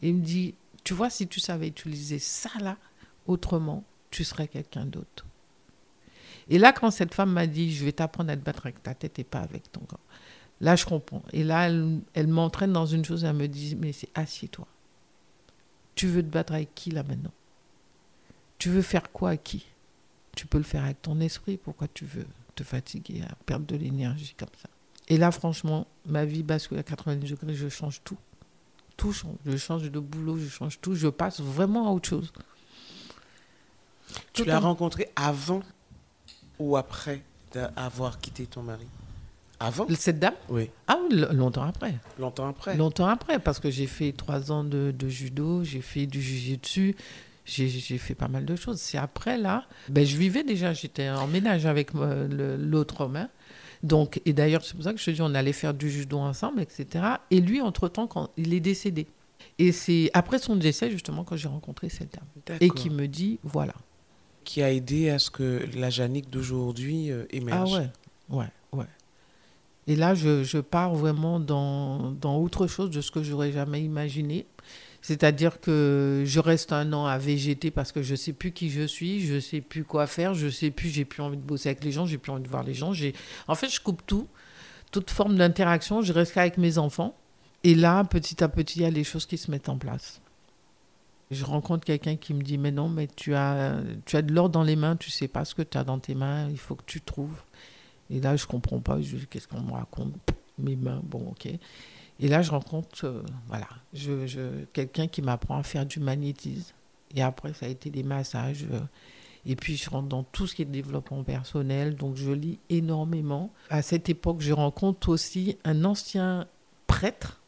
Il 0.00 0.14
me 0.14 0.22
dit, 0.22 0.54
tu 0.82 0.94
vois, 0.94 1.10
si 1.10 1.28
tu 1.28 1.40
savais 1.40 1.68
utiliser 1.68 2.18
ça 2.18 2.48
là, 2.58 2.78
autrement, 3.26 3.84
tu 4.10 4.24
serais 4.24 4.48
quelqu'un 4.48 4.86
d'autre. 4.86 5.26
Et 6.50 6.58
là, 6.58 6.72
quand 6.72 6.90
cette 6.90 7.14
femme 7.14 7.32
m'a 7.32 7.46
dit, 7.46 7.72
je 7.72 7.84
vais 7.84 7.92
t'apprendre 7.92 8.30
à 8.30 8.36
te 8.36 8.42
battre 8.42 8.66
avec 8.66 8.82
ta 8.82 8.92
tête 8.92 9.18
et 9.20 9.24
pas 9.24 9.38
avec 9.38 9.70
ton 9.70 9.80
corps, 9.80 10.00
là, 10.60 10.76
je 10.76 10.84
comprends. 10.84 11.22
Et 11.32 11.44
là, 11.44 11.68
elle, 11.68 12.00
elle 12.12 12.26
m'entraîne 12.26 12.72
dans 12.72 12.86
une 12.86 13.04
chose, 13.04 13.24
elle 13.24 13.36
me 13.36 13.46
dit, 13.46 13.76
mais 13.76 13.92
c'est 13.92 14.10
assieds-toi. 14.14 14.66
Tu 15.94 16.08
veux 16.08 16.22
te 16.22 16.28
battre 16.28 16.52
avec 16.52 16.74
qui 16.74 16.90
là 16.90 17.02
maintenant? 17.04 17.32
Tu 18.58 18.68
veux 18.68 18.82
faire 18.82 19.10
quoi 19.12 19.30
à 19.30 19.36
qui? 19.36 19.64
Tu 20.36 20.46
peux 20.46 20.58
le 20.58 20.64
faire 20.64 20.84
avec 20.84 21.00
ton 21.00 21.20
esprit, 21.20 21.56
pourquoi 21.56 21.88
tu 21.88 22.04
veux 22.04 22.26
te 22.54 22.64
fatiguer, 22.64 23.22
à 23.22 23.34
perdre 23.46 23.66
de 23.66 23.76
l'énergie 23.76 24.34
comme 24.36 24.48
ça? 24.60 24.68
Et 25.08 25.16
là, 25.16 25.30
franchement, 25.30 25.86
ma 26.06 26.24
vie 26.24 26.42
bascule 26.42 26.78
à 26.78 26.82
90 26.82 27.30
degrés, 27.30 27.54
je 27.54 27.68
change 27.68 28.00
tout. 28.04 28.18
Tout 28.96 29.12
change. 29.12 29.36
Je 29.46 29.56
change 29.56 29.90
de 29.90 30.00
boulot, 30.00 30.36
je 30.36 30.48
change 30.48 30.80
tout, 30.80 30.94
je 30.94 31.08
passe 31.08 31.40
vraiment 31.40 31.88
à 31.88 31.90
autre 31.90 32.08
chose. 32.08 32.32
Tu 34.32 34.44
l'as 34.44 34.58
rencontré 34.58 35.08
avant 35.16 35.62
ou 36.60 36.76
après 36.76 37.22
avoir 37.74 38.20
quitté 38.20 38.46
ton 38.46 38.62
mari? 38.62 38.86
Avant? 39.58 39.86
Cette 39.94 40.18
dame? 40.20 40.34
Oui. 40.48 40.70
Ah 40.86 40.96
oui, 41.02 41.24
longtemps 41.32 41.64
après. 41.64 41.94
Longtemps 42.18 42.48
après 42.48 42.76
Longtemps 42.76 43.06
après, 43.06 43.38
parce 43.38 43.58
que 43.58 43.70
j'ai 43.70 43.86
fait 43.86 44.12
trois 44.12 44.52
ans 44.52 44.64
de, 44.64 44.94
de 44.96 45.08
judo, 45.08 45.64
j'ai 45.64 45.82
fait 45.82 46.06
du 46.06 46.22
jiu-jitsu, 46.22 46.96
j'ai 47.44 47.98
fait 47.98 48.14
pas 48.14 48.28
mal 48.28 48.44
de 48.44 48.56
choses. 48.56 48.78
C'est 48.80 48.96
après, 48.96 49.36
là, 49.36 49.64
ben, 49.88 50.06
je 50.06 50.16
vivais 50.16 50.44
déjà, 50.44 50.72
j'étais 50.72 51.10
en 51.10 51.26
ménage 51.26 51.66
avec 51.66 51.94
euh, 51.94 52.56
l'autre 52.56 53.02
homme. 53.02 53.16
Hein. 53.16 53.28
Donc, 53.82 54.20
et 54.24 54.32
d'ailleurs, 54.32 54.64
c'est 54.64 54.74
pour 54.74 54.84
ça 54.84 54.92
que 54.92 54.98
je 54.98 55.04
te 55.04 55.10
dis, 55.10 55.22
on 55.22 55.34
allait 55.34 55.52
faire 55.52 55.74
du 55.74 55.90
judo 55.90 56.18
ensemble, 56.18 56.60
etc. 56.60 57.04
Et 57.30 57.40
lui, 57.40 57.60
entre-temps, 57.60 58.06
quand 58.06 58.30
il 58.36 58.54
est 58.54 58.60
décédé. 58.60 59.06
Et 59.58 59.72
c'est 59.72 60.10
après 60.14 60.38
son 60.38 60.56
décès, 60.56 60.90
justement, 60.90 61.24
que 61.24 61.36
j'ai 61.36 61.48
rencontré 61.48 61.88
cette 61.90 62.14
dame. 62.14 62.58
Et 62.60 62.70
qui 62.70 62.88
me 62.88 63.06
dit, 63.06 63.38
voilà. 63.42 63.74
Qui 64.50 64.62
a 64.62 64.72
aidé 64.72 65.10
à 65.10 65.20
ce 65.20 65.30
que 65.30 65.64
la 65.76 65.90
Janique 65.90 66.28
d'aujourd'hui 66.28 67.12
euh, 67.12 67.24
émerge. 67.30 67.70
Ah 67.72 67.78
ouais, 68.30 68.38
ouais, 68.38 68.48
ouais. 68.72 68.86
Et 69.86 69.94
là, 69.94 70.16
je, 70.16 70.42
je 70.42 70.58
pars 70.58 70.92
vraiment 70.92 71.38
dans, 71.38 72.10
dans 72.10 72.36
autre 72.36 72.66
chose 72.66 72.90
de 72.90 73.00
ce 73.00 73.12
que 73.12 73.22
j'aurais 73.22 73.52
jamais 73.52 73.80
imaginé. 73.80 74.46
C'est-à-dire 75.02 75.60
que 75.60 76.24
je 76.26 76.40
reste 76.40 76.72
un 76.72 76.92
an 76.92 77.06
à 77.06 77.16
végéter 77.16 77.70
parce 77.70 77.92
que 77.92 78.02
je 78.02 78.16
sais 78.16 78.32
plus 78.32 78.50
qui 78.50 78.70
je 78.70 78.82
suis, 78.82 79.20
je 79.24 79.38
sais 79.38 79.60
plus 79.60 79.84
quoi 79.84 80.08
faire, 80.08 80.34
je 80.34 80.48
sais 80.48 80.72
plus, 80.72 80.88
j'ai 80.88 81.04
plus 81.04 81.22
envie 81.22 81.36
de 81.36 81.42
bosser 81.42 81.68
avec 81.68 81.84
les 81.84 81.92
gens, 81.92 82.04
j'ai 82.04 82.18
plus 82.18 82.32
envie 82.32 82.42
de 82.42 82.48
voir 82.48 82.64
les 82.64 82.74
gens. 82.74 82.92
J'ai, 82.92 83.14
en 83.46 83.54
fait, 83.54 83.68
je 83.68 83.80
coupe 83.80 84.02
tout, 84.04 84.26
toute 84.90 85.12
forme 85.12 85.36
d'interaction. 85.36 86.02
Je 86.02 86.12
reste 86.12 86.36
avec 86.36 86.58
mes 86.58 86.76
enfants. 86.76 87.14
Et 87.62 87.76
là, 87.76 88.02
petit 88.02 88.42
à 88.42 88.48
petit, 88.48 88.80
il 88.80 88.82
y 88.82 88.84
a 88.84 88.90
les 88.90 89.04
choses 89.04 89.26
qui 89.26 89.38
se 89.38 89.48
mettent 89.48 89.68
en 89.68 89.78
place. 89.78 90.20
Je 91.30 91.44
rencontre 91.44 91.84
quelqu'un 91.84 92.16
qui 92.16 92.34
me 92.34 92.42
dit 92.42 92.58
mais 92.58 92.72
non, 92.72 92.88
mais 92.88 93.06
tu 93.06 93.34
as, 93.34 93.80
tu 94.04 94.16
as 94.16 94.22
de 94.22 94.32
l'or 94.32 94.50
dans 94.50 94.64
les 94.64 94.76
mains, 94.76 94.96
tu 94.96 95.10
sais 95.10 95.28
pas 95.28 95.44
ce 95.44 95.54
que 95.54 95.62
tu 95.62 95.78
as 95.78 95.84
dans 95.84 95.98
tes 95.98 96.14
mains, 96.14 96.48
il 96.50 96.58
faut 96.58 96.74
que 96.74 96.84
tu 96.86 97.00
trouves. 97.00 97.42
Et 98.10 98.20
là, 98.20 98.36
je 98.36 98.46
comprends 98.46 98.80
pas, 98.80 99.00
je 99.00 99.16
qu'est-ce 99.18 99.46
qu'on 99.46 99.60
me 99.60 99.72
raconte? 99.72 100.14
Mes 100.58 100.76
mains, 100.76 101.00
bon, 101.04 101.28
ok. 101.30 101.46
Et 102.18 102.28
là, 102.28 102.42
je 102.42 102.50
rencontre 102.50 103.04
euh, 103.04 103.22
voilà, 103.46 103.68
je, 103.94 104.26
je 104.26 104.64
quelqu'un 104.72 105.06
qui 105.06 105.22
m'apprend 105.22 105.56
à 105.58 105.62
faire 105.62 105.86
du 105.86 106.00
magnétisme. 106.00 106.74
Et 107.14 107.22
après, 107.22 107.52
ça 107.54 107.66
a 107.66 107.68
été 107.68 107.90
des 107.90 108.02
massages. 108.02 108.66
Euh, 108.70 108.80
et 109.46 109.56
puis, 109.56 109.76
je 109.76 109.88
rentre 109.88 110.08
dans 110.08 110.22
tout 110.22 110.46
ce 110.46 110.54
qui 110.54 110.62
est 110.62 110.66
développement 110.66 111.24
personnel. 111.24 111.96
Donc, 111.96 112.16
je 112.16 112.30
lis 112.30 112.58
énormément. 112.68 113.50
À 113.70 113.82
cette 113.82 114.08
époque, 114.08 114.40
je 114.40 114.52
rencontre 114.52 115.08
aussi 115.08 115.56
un 115.64 115.84
ancien 115.84 116.46
prêtre 116.86 117.39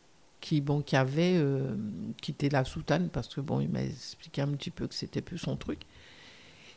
qui, 0.42 0.60
bon, 0.60 0.82
qui 0.82 0.96
avait 0.96 1.36
euh, 1.36 1.74
quitté 2.20 2.50
la 2.50 2.64
soutane 2.64 3.08
parce 3.08 3.28
que, 3.28 3.40
bon, 3.40 3.60
il 3.60 3.70
m'a 3.70 3.82
expliqué 3.82 4.42
un 4.42 4.48
petit 4.48 4.70
peu 4.70 4.86
que 4.86 4.94
c'était 4.94 5.22
plus 5.22 5.38
son 5.38 5.56
truc. 5.56 5.80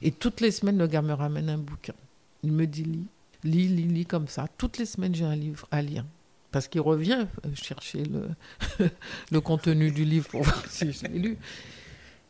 Et 0.02 0.12
toutes 0.12 0.40
les 0.40 0.52
semaines, 0.52 0.78
le 0.78 0.88
gars 0.88 1.02
me 1.02 1.14
ramène 1.14 1.50
un 1.50 1.58
bouquin. 1.58 1.96
Il 2.44 2.52
me 2.52 2.68
dit, 2.68 2.84
lis, 2.84 3.08
lis, 3.44 3.68
lis, 3.68 3.88
lis 3.88 4.06
comme 4.06 4.28
ça. 4.28 4.48
Toutes 4.58 4.78
les 4.78 4.86
semaines, 4.86 5.16
j'ai 5.16 5.26
un 5.26 5.36
livre 5.36 5.68
à 5.72 5.82
lire 5.82 6.06
parce 6.52 6.70
qu'il 6.70 6.82
revient 6.82 7.28
euh, 7.46 7.50
chercher 7.56 8.04
le, 8.04 8.30
le 9.32 9.42
contenu 9.42 9.92
du 9.92 10.06
livre 10.06 10.30
pour 10.30 10.44
voir 10.44 10.64
si 10.70 10.94
je 10.94 11.06
l'ai 11.08 11.20
lu. 11.20 11.38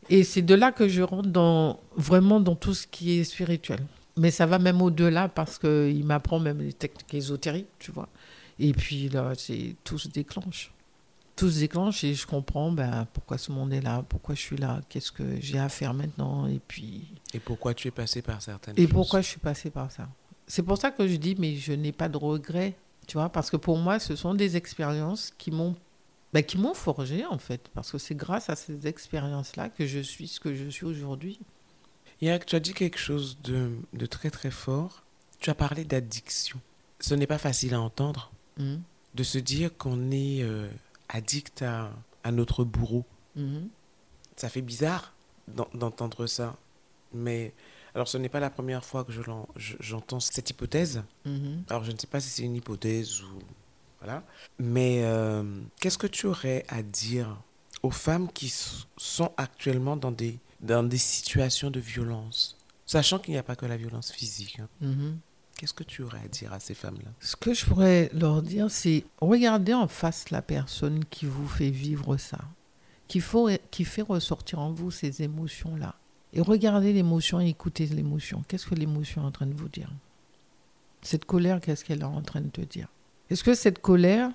Et 0.08 0.24
c'est 0.24 0.42
de 0.42 0.54
là 0.54 0.72
que 0.72 0.88
je 0.88 1.02
rentre 1.02 1.28
dans, 1.28 1.78
vraiment 1.96 2.40
dans 2.40 2.56
tout 2.56 2.74
ce 2.74 2.86
qui 2.86 3.18
est 3.18 3.24
spirituel. 3.24 3.80
Mais 4.16 4.30
ça 4.30 4.46
va 4.46 4.58
même 4.58 4.80
au-delà 4.80 5.28
parce 5.28 5.58
qu'il 5.58 6.04
m'apprend 6.04 6.40
même 6.40 6.60
les 6.60 6.72
techniques 6.72 7.12
ésotériques, 7.12 7.68
tu 7.78 7.92
vois. 7.92 8.08
Et 8.58 8.72
puis 8.72 9.10
là, 9.10 9.32
tout 9.84 9.98
se 9.98 10.08
déclenche. 10.08 10.72
Tout 11.36 11.50
se 11.50 11.60
déclenche 11.60 12.02
et 12.02 12.14
je 12.14 12.26
comprends 12.26 12.72
ben, 12.72 13.06
pourquoi 13.12 13.36
ce 13.36 13.52
monde 13.52 13.72
est 13.72 13.82
là, 13.82 14.02
pourquoi 14.08 14.34
je 14.34 14.40
suis 14.40 14.56
là, 14.56 14.80
qu'est-ce 14.88 15.12
que 15.12 15.38
j'ai 15.40 15.58
à 15.58 15.68
faire 15.68 15.92
maintenant. 15.92 16.46
Et 16.46 16.60
puis. 16.66 17.04
Et 17.34 17.40
pourquoi 17.40 17.74
tu 17.74 17.88
es 17.88 17.90
passé 17.90 18.22
par 18.22 18.40
certaines 18.40 18.74
et 18.74 18.82
choses? 18.82 18.90
Et 18.90 18.92
pourquoi 18.92 19.20
je 19.20 19.26
suis 19.28 19.40
passé 19.40 19.70
par 19.70 19.90
ça? 19.90 20.08
C'est 20.46 20.62
pour 20.62 20.78
ça 20.78 20.90
que 20.90 21.06
je 21.06 21.16
dis, 21.16 21.36
mais 21.38 21.56
je 21.56 21.72
n'ai 21.72 21.92
pas 21.92 22.08
de 22.08 22.16
regrets 22.16 22.74
tu 23.06 23.18
vois, 23.18 23.28
parce 23.28 23.50
que 23.50 23.56
pour 23.56 23.78
moi, 23.78 23.98
ce 23.98 24.16
sont 24.16 24.34
des 24.34 24.56
expériences 24.56 25.32
qui 25.38 25.50
m'ont 25.50 25.76
bah, 26.32 26.42
qui 26.42 26.58
m'ont 26.58 26.74
forgé, 26.74 27.24
en 27.24 27.38
fait. 27.38 27.68
Parce 27.72 27.92
que 27.92 27.98
c'est 27.98 28.14
grâce 28.14 28.50
à 28.50 28.56
ces 28.56 28.86
expériences-là 28.86 29.68
que 29.68 29.86
je 29.86 30.00
suis 30.00 30.28
ce 30.28 30.40
que 30.40 30.54
je 30.54 30.68
suis 30.68 30.84
aujourd'hui. 30.84 31.38
Yannick, 32.20 32.46
tu 32.46 32.56
as 32.56 32.60
dit 32.60 32.74
quelque 32.74 32.98
chose 32.98 33.38
de, 33.44 33.70
de, 33.92 34.06
très, 34.06 34.30
très 34.30 34.50
fort. 34.50 35.04
Tu 35.38 35.50
as 35.50 35.54
parlé 35.54 35.84
d'addiction. 35.84 36.58
Ce 36.98 37.14
n'est 37.14 37.26
pas 37.26 37.38
facile 37.38 37.74
à 37.74 37.80
entendre, 37.80 38.32
mmh. 38.58 38.76
de 39.14 39.22
se 39.22 39.38
dire 39.38 39.70
qu'on 39.76 40.10
est 40.10 40.42
euh, 40.42 40.68
addict 41.08 41.62
à, 41.62 41.90
à, 42.24 42.32
notre 42.32 42.64
bourreau. 42.64 43.04
Mmh. 43.34 43.66
Ça 44.36 44.48
fait 44.48 44.62
bizarre 44.62 45.14
d'entendre 45.74 46.26
ça. 46.26 46.56
Mais 47.12 47.54
alors, 47.96 48.08
ce 48.08 48.18
n'est 48.18 48.28
pas 48.28 48.40
la 48.40 48.50
première 48.50 48.84
fois 48.84 49.04
que 49.04 49.12
j'entends 49.80 50.20
cette 50.20 50.50
hypothèse. 50.50 51.02
Mm-hmm. 51.26 51.62
Alors, 51.70 51.82
je 51.82 51.92
ne 51.92 51.96
sais 51.96 52.06
pas 52.06 52.20
si 52.20 52.28
c'est 52.28 52.42
une 52.42 52.54
hypothèse 52.54 53.22
ou. 53.22 53.38
Voilà. 54.00 54.22
Mais 54.58 55.00
euh, 55.04 55.42
qu'est-ce 55.80 55.96
que 55.96 56.06
tu 56.06 56.26
aurais 56.26 56.66
à 56.68 56.82
dire 56.82 57.40
aux 57.82 57.90
femmes 57.90 58.30
qui 58.30 58.52
sont 58.98 59.32
actuellement 59.38 59.96
dans 59.96 60.12
des, 60.12 60.38
dans 60.60 60.82
des 60.82 60.98
situations 60.98 61.70
de 61.70 61.80
violence, 61.80 62.58
sachant 62.84 63.18
qu'il 63.18 63.32
n'y 63.32 63.38
a 63.38 63.42
pas 63.42 63.56
que 63.56 63.64
la 63.64 63.78
violence 63.78 64.12
physique 64.12 64.60
hein. 64.60 64.68
mm-hmm. 64.82 65.14
Qu'est-ce 65.56 65.72
que 65.72 65.84
tu 65.84 66.02
aurais 66.02 66.20
à 66.22 66.28
dire 66.28 66.52
à 66.52 66.60
ces 66.60 66.74
femmes-là? 66.74 67.10
Ce 67.20 67.34
que 67.34 67.54
je 67.54 67.64
pourrais 67.64 68.10
leur 68.12 68.42
dire, 68.42 68.70
c'est 68.70 69.04
regardez 69.20 69.72
en 69.72 69.88
face 69.88 70.30
la 70.30 70.42
personne 70.42 71.04
qui 71.06 71.24
vous 71.24 71.48
fait 71.48 71.70
vivre 71.70 72.18
ça, 72.18 72.38
qui, 73.08 73.20
fait 73.20 74.02
ressortir 74.02 74.58
en 74.58 74.70
vous 74.72 74.90
ces 74.90 75.22
émotions-là. 75.22 75.94
Et 76.34 76.42
regardez 76.42 76.92
l'émotion 76.92 77.40
et 77.40 77.48
écoutez 77.48 77.86
l'émotion. 77.86 78.44
Qu'est-ce 78.46 78.66
que 78.66 78.74
l'émotion 78.74 79.22
est 79.22 79.26
en 79.26 79.30
train 79.30 79.46
de 79.46 79.54
vous 79.54 79.68
dire? 79.68 79.90
Cette 81.00 81.24
colère, 81.24 81.60
qu'est-ce 81.60 81.84
qu'elle 81.84 82.00
est 82.00 82.04
en 82.04 82.20
train 82.20 82.42
de 82.42 82.48
te 82.48 82.60
dire? 82.60 82.88
Est-ce 83.30 83.42
que 83.42 83.54
cette 83.54 83.80
colère, 83.80 84.30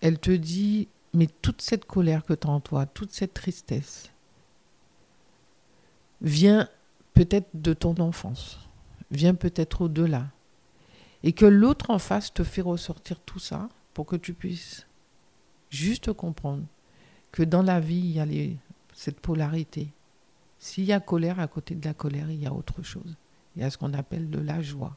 elle 0.00 0.18
te 0.18 0.32
dit, 0.32 0.88
mais 1.12 1.28
toute 1.42 1.62
cette 1.62 1.84
colère 1.84 2.24
que 2.24 2.34
tu 2.34 2.48
as 2.48 2.50
en 2.50 2.60
toi, 2.60 2.86
toute 2.86 3.12
cette 3.12 3.34
tristesse, 3.34 4.10
vient 6.20 6.68
peut-être 7.14 7.48
de 7.54 7.72
ton 7.72 7.96
enfance, 7.98 8.58
vient 9.10 9.34
peut-être 9.34 9.82
au-delà. 9.82 10.26
Et 11.22 11.32
que 11.32 11.46
l'autre 11.46 11.90
en 11.90 11.98
face 11.98 12.32
te 12.32 12.44
fait 12.44 12.62
ressortir 12.62 13.20
tout 13.20 13.38
ça 13.38 13.68
pour 13.94 14.06
que 14.06 14.16
tu 14.16 14.34
puisses 14.34 14.86
juste 15.70 16.12
comprendre 16.12 16.64
que 17.32 17.42
dans 17.42 17.62
la 17.62 17.80
vie, 17.80 17.96
il 17.96 18.12
y 18.12 18.20
a 18.20 18.56
cette 18.92 19.20
polarité. 19.20 19.92
S'il 20.58 20.84
y 20.84 20.92
a 20.92 21.00
colère, 21.00 21.40
à 21.40 21.48
côté 21.48 21.74
de 21.74 21.84
la 21.84 21.94
colère, 21.94 22.30
il 22.30 22.42
y 22.42 22.46
a 22.46 22.52
autre 22.52 22.82
chose. 22.82 23.16
Il 23.54 23.62
y 23.62 23.64
a 23.64 23.70
ce 23.70 23.78
qu'on 23.78 23.94
appelle 23.94 24.30
de 24.30 24.38
la 24.38 24.62
joie. 24.62 24.96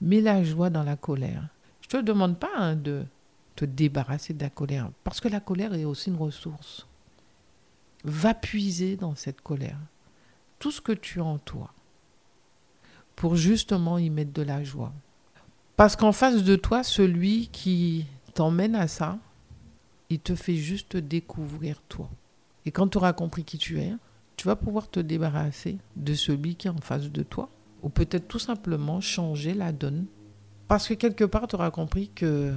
Mais 0.00 0.20
la 0.20 0.44
joie 0.44 0.70
dans 0.70 0.82
la 0.82 0.96
colère. 0.96 1.48
Je 1.80 1.96
ne 1.96 2.02
te 2.02 2.06
demande 2.06 2.38
pas 2.38 2.54
hein, 2.56 2.76
de 2.76 3.04
te 3.56 3.64
débarrasser 3.64 4.34
de 4.34 4.42
la 4.42 4.50
colère, 4.50 4.90
parce 5.02 5.20
que 5.20 5.28
la 5.28 5.40
colère 5.40 5.74
est 5.74 5.84
aussi 5.84 6.10
une 6.10 6.16
ressource. 6.16 6.86
Va 8.04 8.34
puiser 8.34 8.96
dans 8.96 9.14
cette 9.14 9.40
colère 9.40 9.80
tout 10.58 10.70
ce 10.70 10.80
que 10.80 10.92
tu 10.92 11.20
as 11.20 11.24
en 11.24 11.38
toi 11.38 11.72
pour 13.16 13.34
justement 13.34 13.98
y 13.98 14.10
mettre 14.10 14.32
de 14.32 14.42
la 14.42 14.62
joie. 14.62 14.92
Parce 15.78 15.94
qu'en 15.94 16.10
face 16.10 16.42
de 16.42 16.56
toi, 16.56 16.82
celui 16.82 17.46
qui 17.52 18.04
t'emmène 18.34 18.74
à 18.74 18.88
ça, 18.88 19.16
il 20.10 20.18
te 20.18 20.34
fait 20.34 20.56
juste 20.56 20.96
découvrir 20.96 21.80
toi. 21.88 22.10
Et 22.66 22.72
quand 22.72 22.88
tu 22.88 22.98
auras 22.98 23.12
compris 23.12 23.44
qui 23.44 23.58
tu 23.58 23.78
es, 23.78 23.92
tu 24.36 24.48
vas 24.48 24.56
pouvoir 24.56 24.90
te 24.90 24.98
débarrasser 24.98 25.78
de 25.94 26.14
celui 26.14 26.56
qui 26.56 26.66
est 26.66 26.70
en 26.70 26.78
face 26.78 27.12
de 27.12 27.22
toi. 27.22 27.48
Ou 27.84 27.90
peut-être 27.90 28.26
tout 28.26 28.40
simplement 28.40 29.00
changer 29.00 29.54
la 29.54 29.70
donne. 29.70 30.06
Parce 30.66 30.88
que 30.88 30.94
quelque 30.94 31.22
part, 31.22 31.46
tu 31.46 31.54
auras 31.54 31.70
compris 31.70 32.10
que 32.12 32.52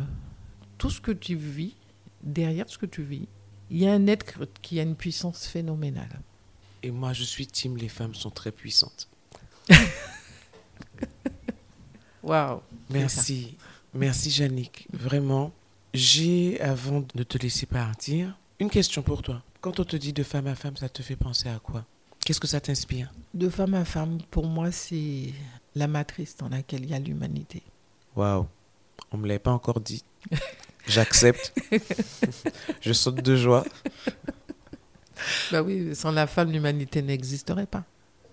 tout 0.79 0.89
ce 0.89 0.99
que 0.99 1.11
tu 1.11 1.35
vis, 1.35 1.75
derrière 2.23 2.67
ce 2.67 2.79
que 2.79 2.87
tu 2.87 3.03
vis, 3.03 3.27
il 3.69 3.77
y 3.77 3.87
a 3.87 3.93
un 3.93 4.07
être 4.07 4.47
qui 4.63 4.79
a 4.79 4.81
une 4.81 4.95
puissance 4.95 5.45
phénoménale. 5.45 6.21
Et 6.81 6.89
moi, 6.89 7.13
je 7.13 7.21
suis 7.21 7.45
team, 7.45 7.77
les 7.77 7.87
femmes 7.87 8.15
sont 8.15 8.31
très 8.31 8.51
puissantes. 8.51 9.07
Waouh. 12.23 12.61
Merci. 12.89 13.57
Merci, 13.93 14.31
Jannick. 14.31 14.87
Vraiment. 14.93 15.51
J'ai, 15.93 16.59
avant 16.61 17.03
de 17.13 17.23
te 17.23 17.37
laisser 17.37 17.65
partir, 17.65 18.37
une 18.59 18.69
question 18.69 19.01
pour 19.01 19.21
toi. 19.21 19.41
Quand 19.59 19.79
on 19.79 19.83
te 19.83 19.95
dit 19.95 20.13
de 20.13 20.23
femme 20.23 20.47
à 20.47 20.55
femme, 20.55 20.77
ça 20.77 20.87
te 20.87 21.01
fait 21.01 21.15
penser 21.15 21.49
à 21.49 21.59
quoi? 21.59 21.85
Qu'est-ce 22.23 22.39
que 22.39 22.47
ça 22.47 22.61
t'inspire? 22.61 23.11
De 23.33 23.49
femme 23.49 23.73
à 23.73 23.83
femme, 23.83 24.19
pour 24.29 24.45
moi, 24.45 24.71
c'est 24.71 25.33
la 25.75 25.87
matrice 25.87 26.37
dans 26.37 26.49
laquelle 26.49 26.83
il 26.83 26.91
y 26.91 26.93
a 26.93 26.99
l'humanité. 26.99 27.63
Waouh, 28.15 28.47
on 29.11 29.17
me 29.17 29.27
l'avait 29.27 29.39
pas 29.39 29.51
encore 29.51 29.79
dit. 29.79 30.03
J'accepte. 30.87 31.53
Je 32.81 32.93
saute 32.93 33.21
de 33.21 33.35
joie. 33.35 33.65
Bah 35.51 35.61
oui, 35.61 35.95
sans 35.95 36.11
la 36.11 36.27
femme, 36.27 36.51
l'humanité 36.51 37.01
n'existerait 37.01 37.67
pas. 37.67 37.83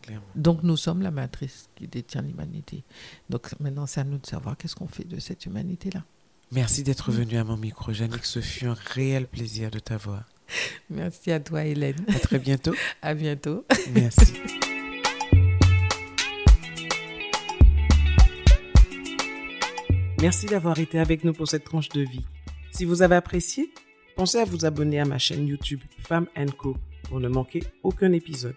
Clairement. 0.09 0.27
Donc 0.37 0.63
nous 0.63 0.79
sommes 0.79 1.03
la 1.03 1.11
matrice 1.11 1.69
qui 1.75 1.87
détient 1.87 2.23
l'humanité. 2.23 2.83
Donc 3.29 3.49
maintenant, 3.61 3.85
c'est 3.85 4.01
à 4.01 4.05
nous 4.05 4.17
de 4.17 4.25
savoir 4.25 4.57
qu'est-ce 4.57 4.75
qu'on 4.75 4.89
fait 4.89 5.07
de 5.07 5.19
cette 5.21 5.45
humanité-là. 5.45 6.03
Merci 6.51 6.83
d'être 6.83 7.13
venu 7.13 7.37
à 7.37 7.45
mon 7.45 7.59
micro, 7.59 7.93
Jannick. 7.93 8.25
Ce 8.25 8.41
fut 8.41 8.65
un 8.65 8.73
réel 8.75 9.27
plaisir 9.27 9.71
de 9.71 9.79
t'avoir. 9.81 10.25
Merci 10.89 11.31
à 11.31 11.41
toi, 11.41 11.63
Hélène. 11.67 12.03
À 12.09 12.19
très 12.19 12.39
bientôt. 12.39 12.73
À 13.03 13.13
bientôt. 13.13 13.67
Merci. 13.93 14.33
Merci 20.23 20.47
d'avoir 20.47 20.79
été 20.79 20.99
avec 20.99 21.23
nous 21.23 21.35
pour 21.35 21.49
cette 21.49 21.65
tranche 21.65 21.91
de 21.91 22.01
vie. 22.01 22.25
Si 22.73 22.87
vous 22.87 23.03
avez 23.03 23.17
apprécié, 23.17 23.71
pensez 24.17 24.39
à 24.39 24.47
vous 24.47 24.65
abonner 24.65 25.01
à 25.01 25.05
ma 25.05 25.19
chaîne 25.19 25.47
YouTube 25.47 25.83
Femme 26.01 26.29
Co 26.57 26.79
pour 27.05 27.21
ne 27.21 27.29
manquer 27.29 27.63
aucun 27.83 28.13
épisode. 28.13 28.57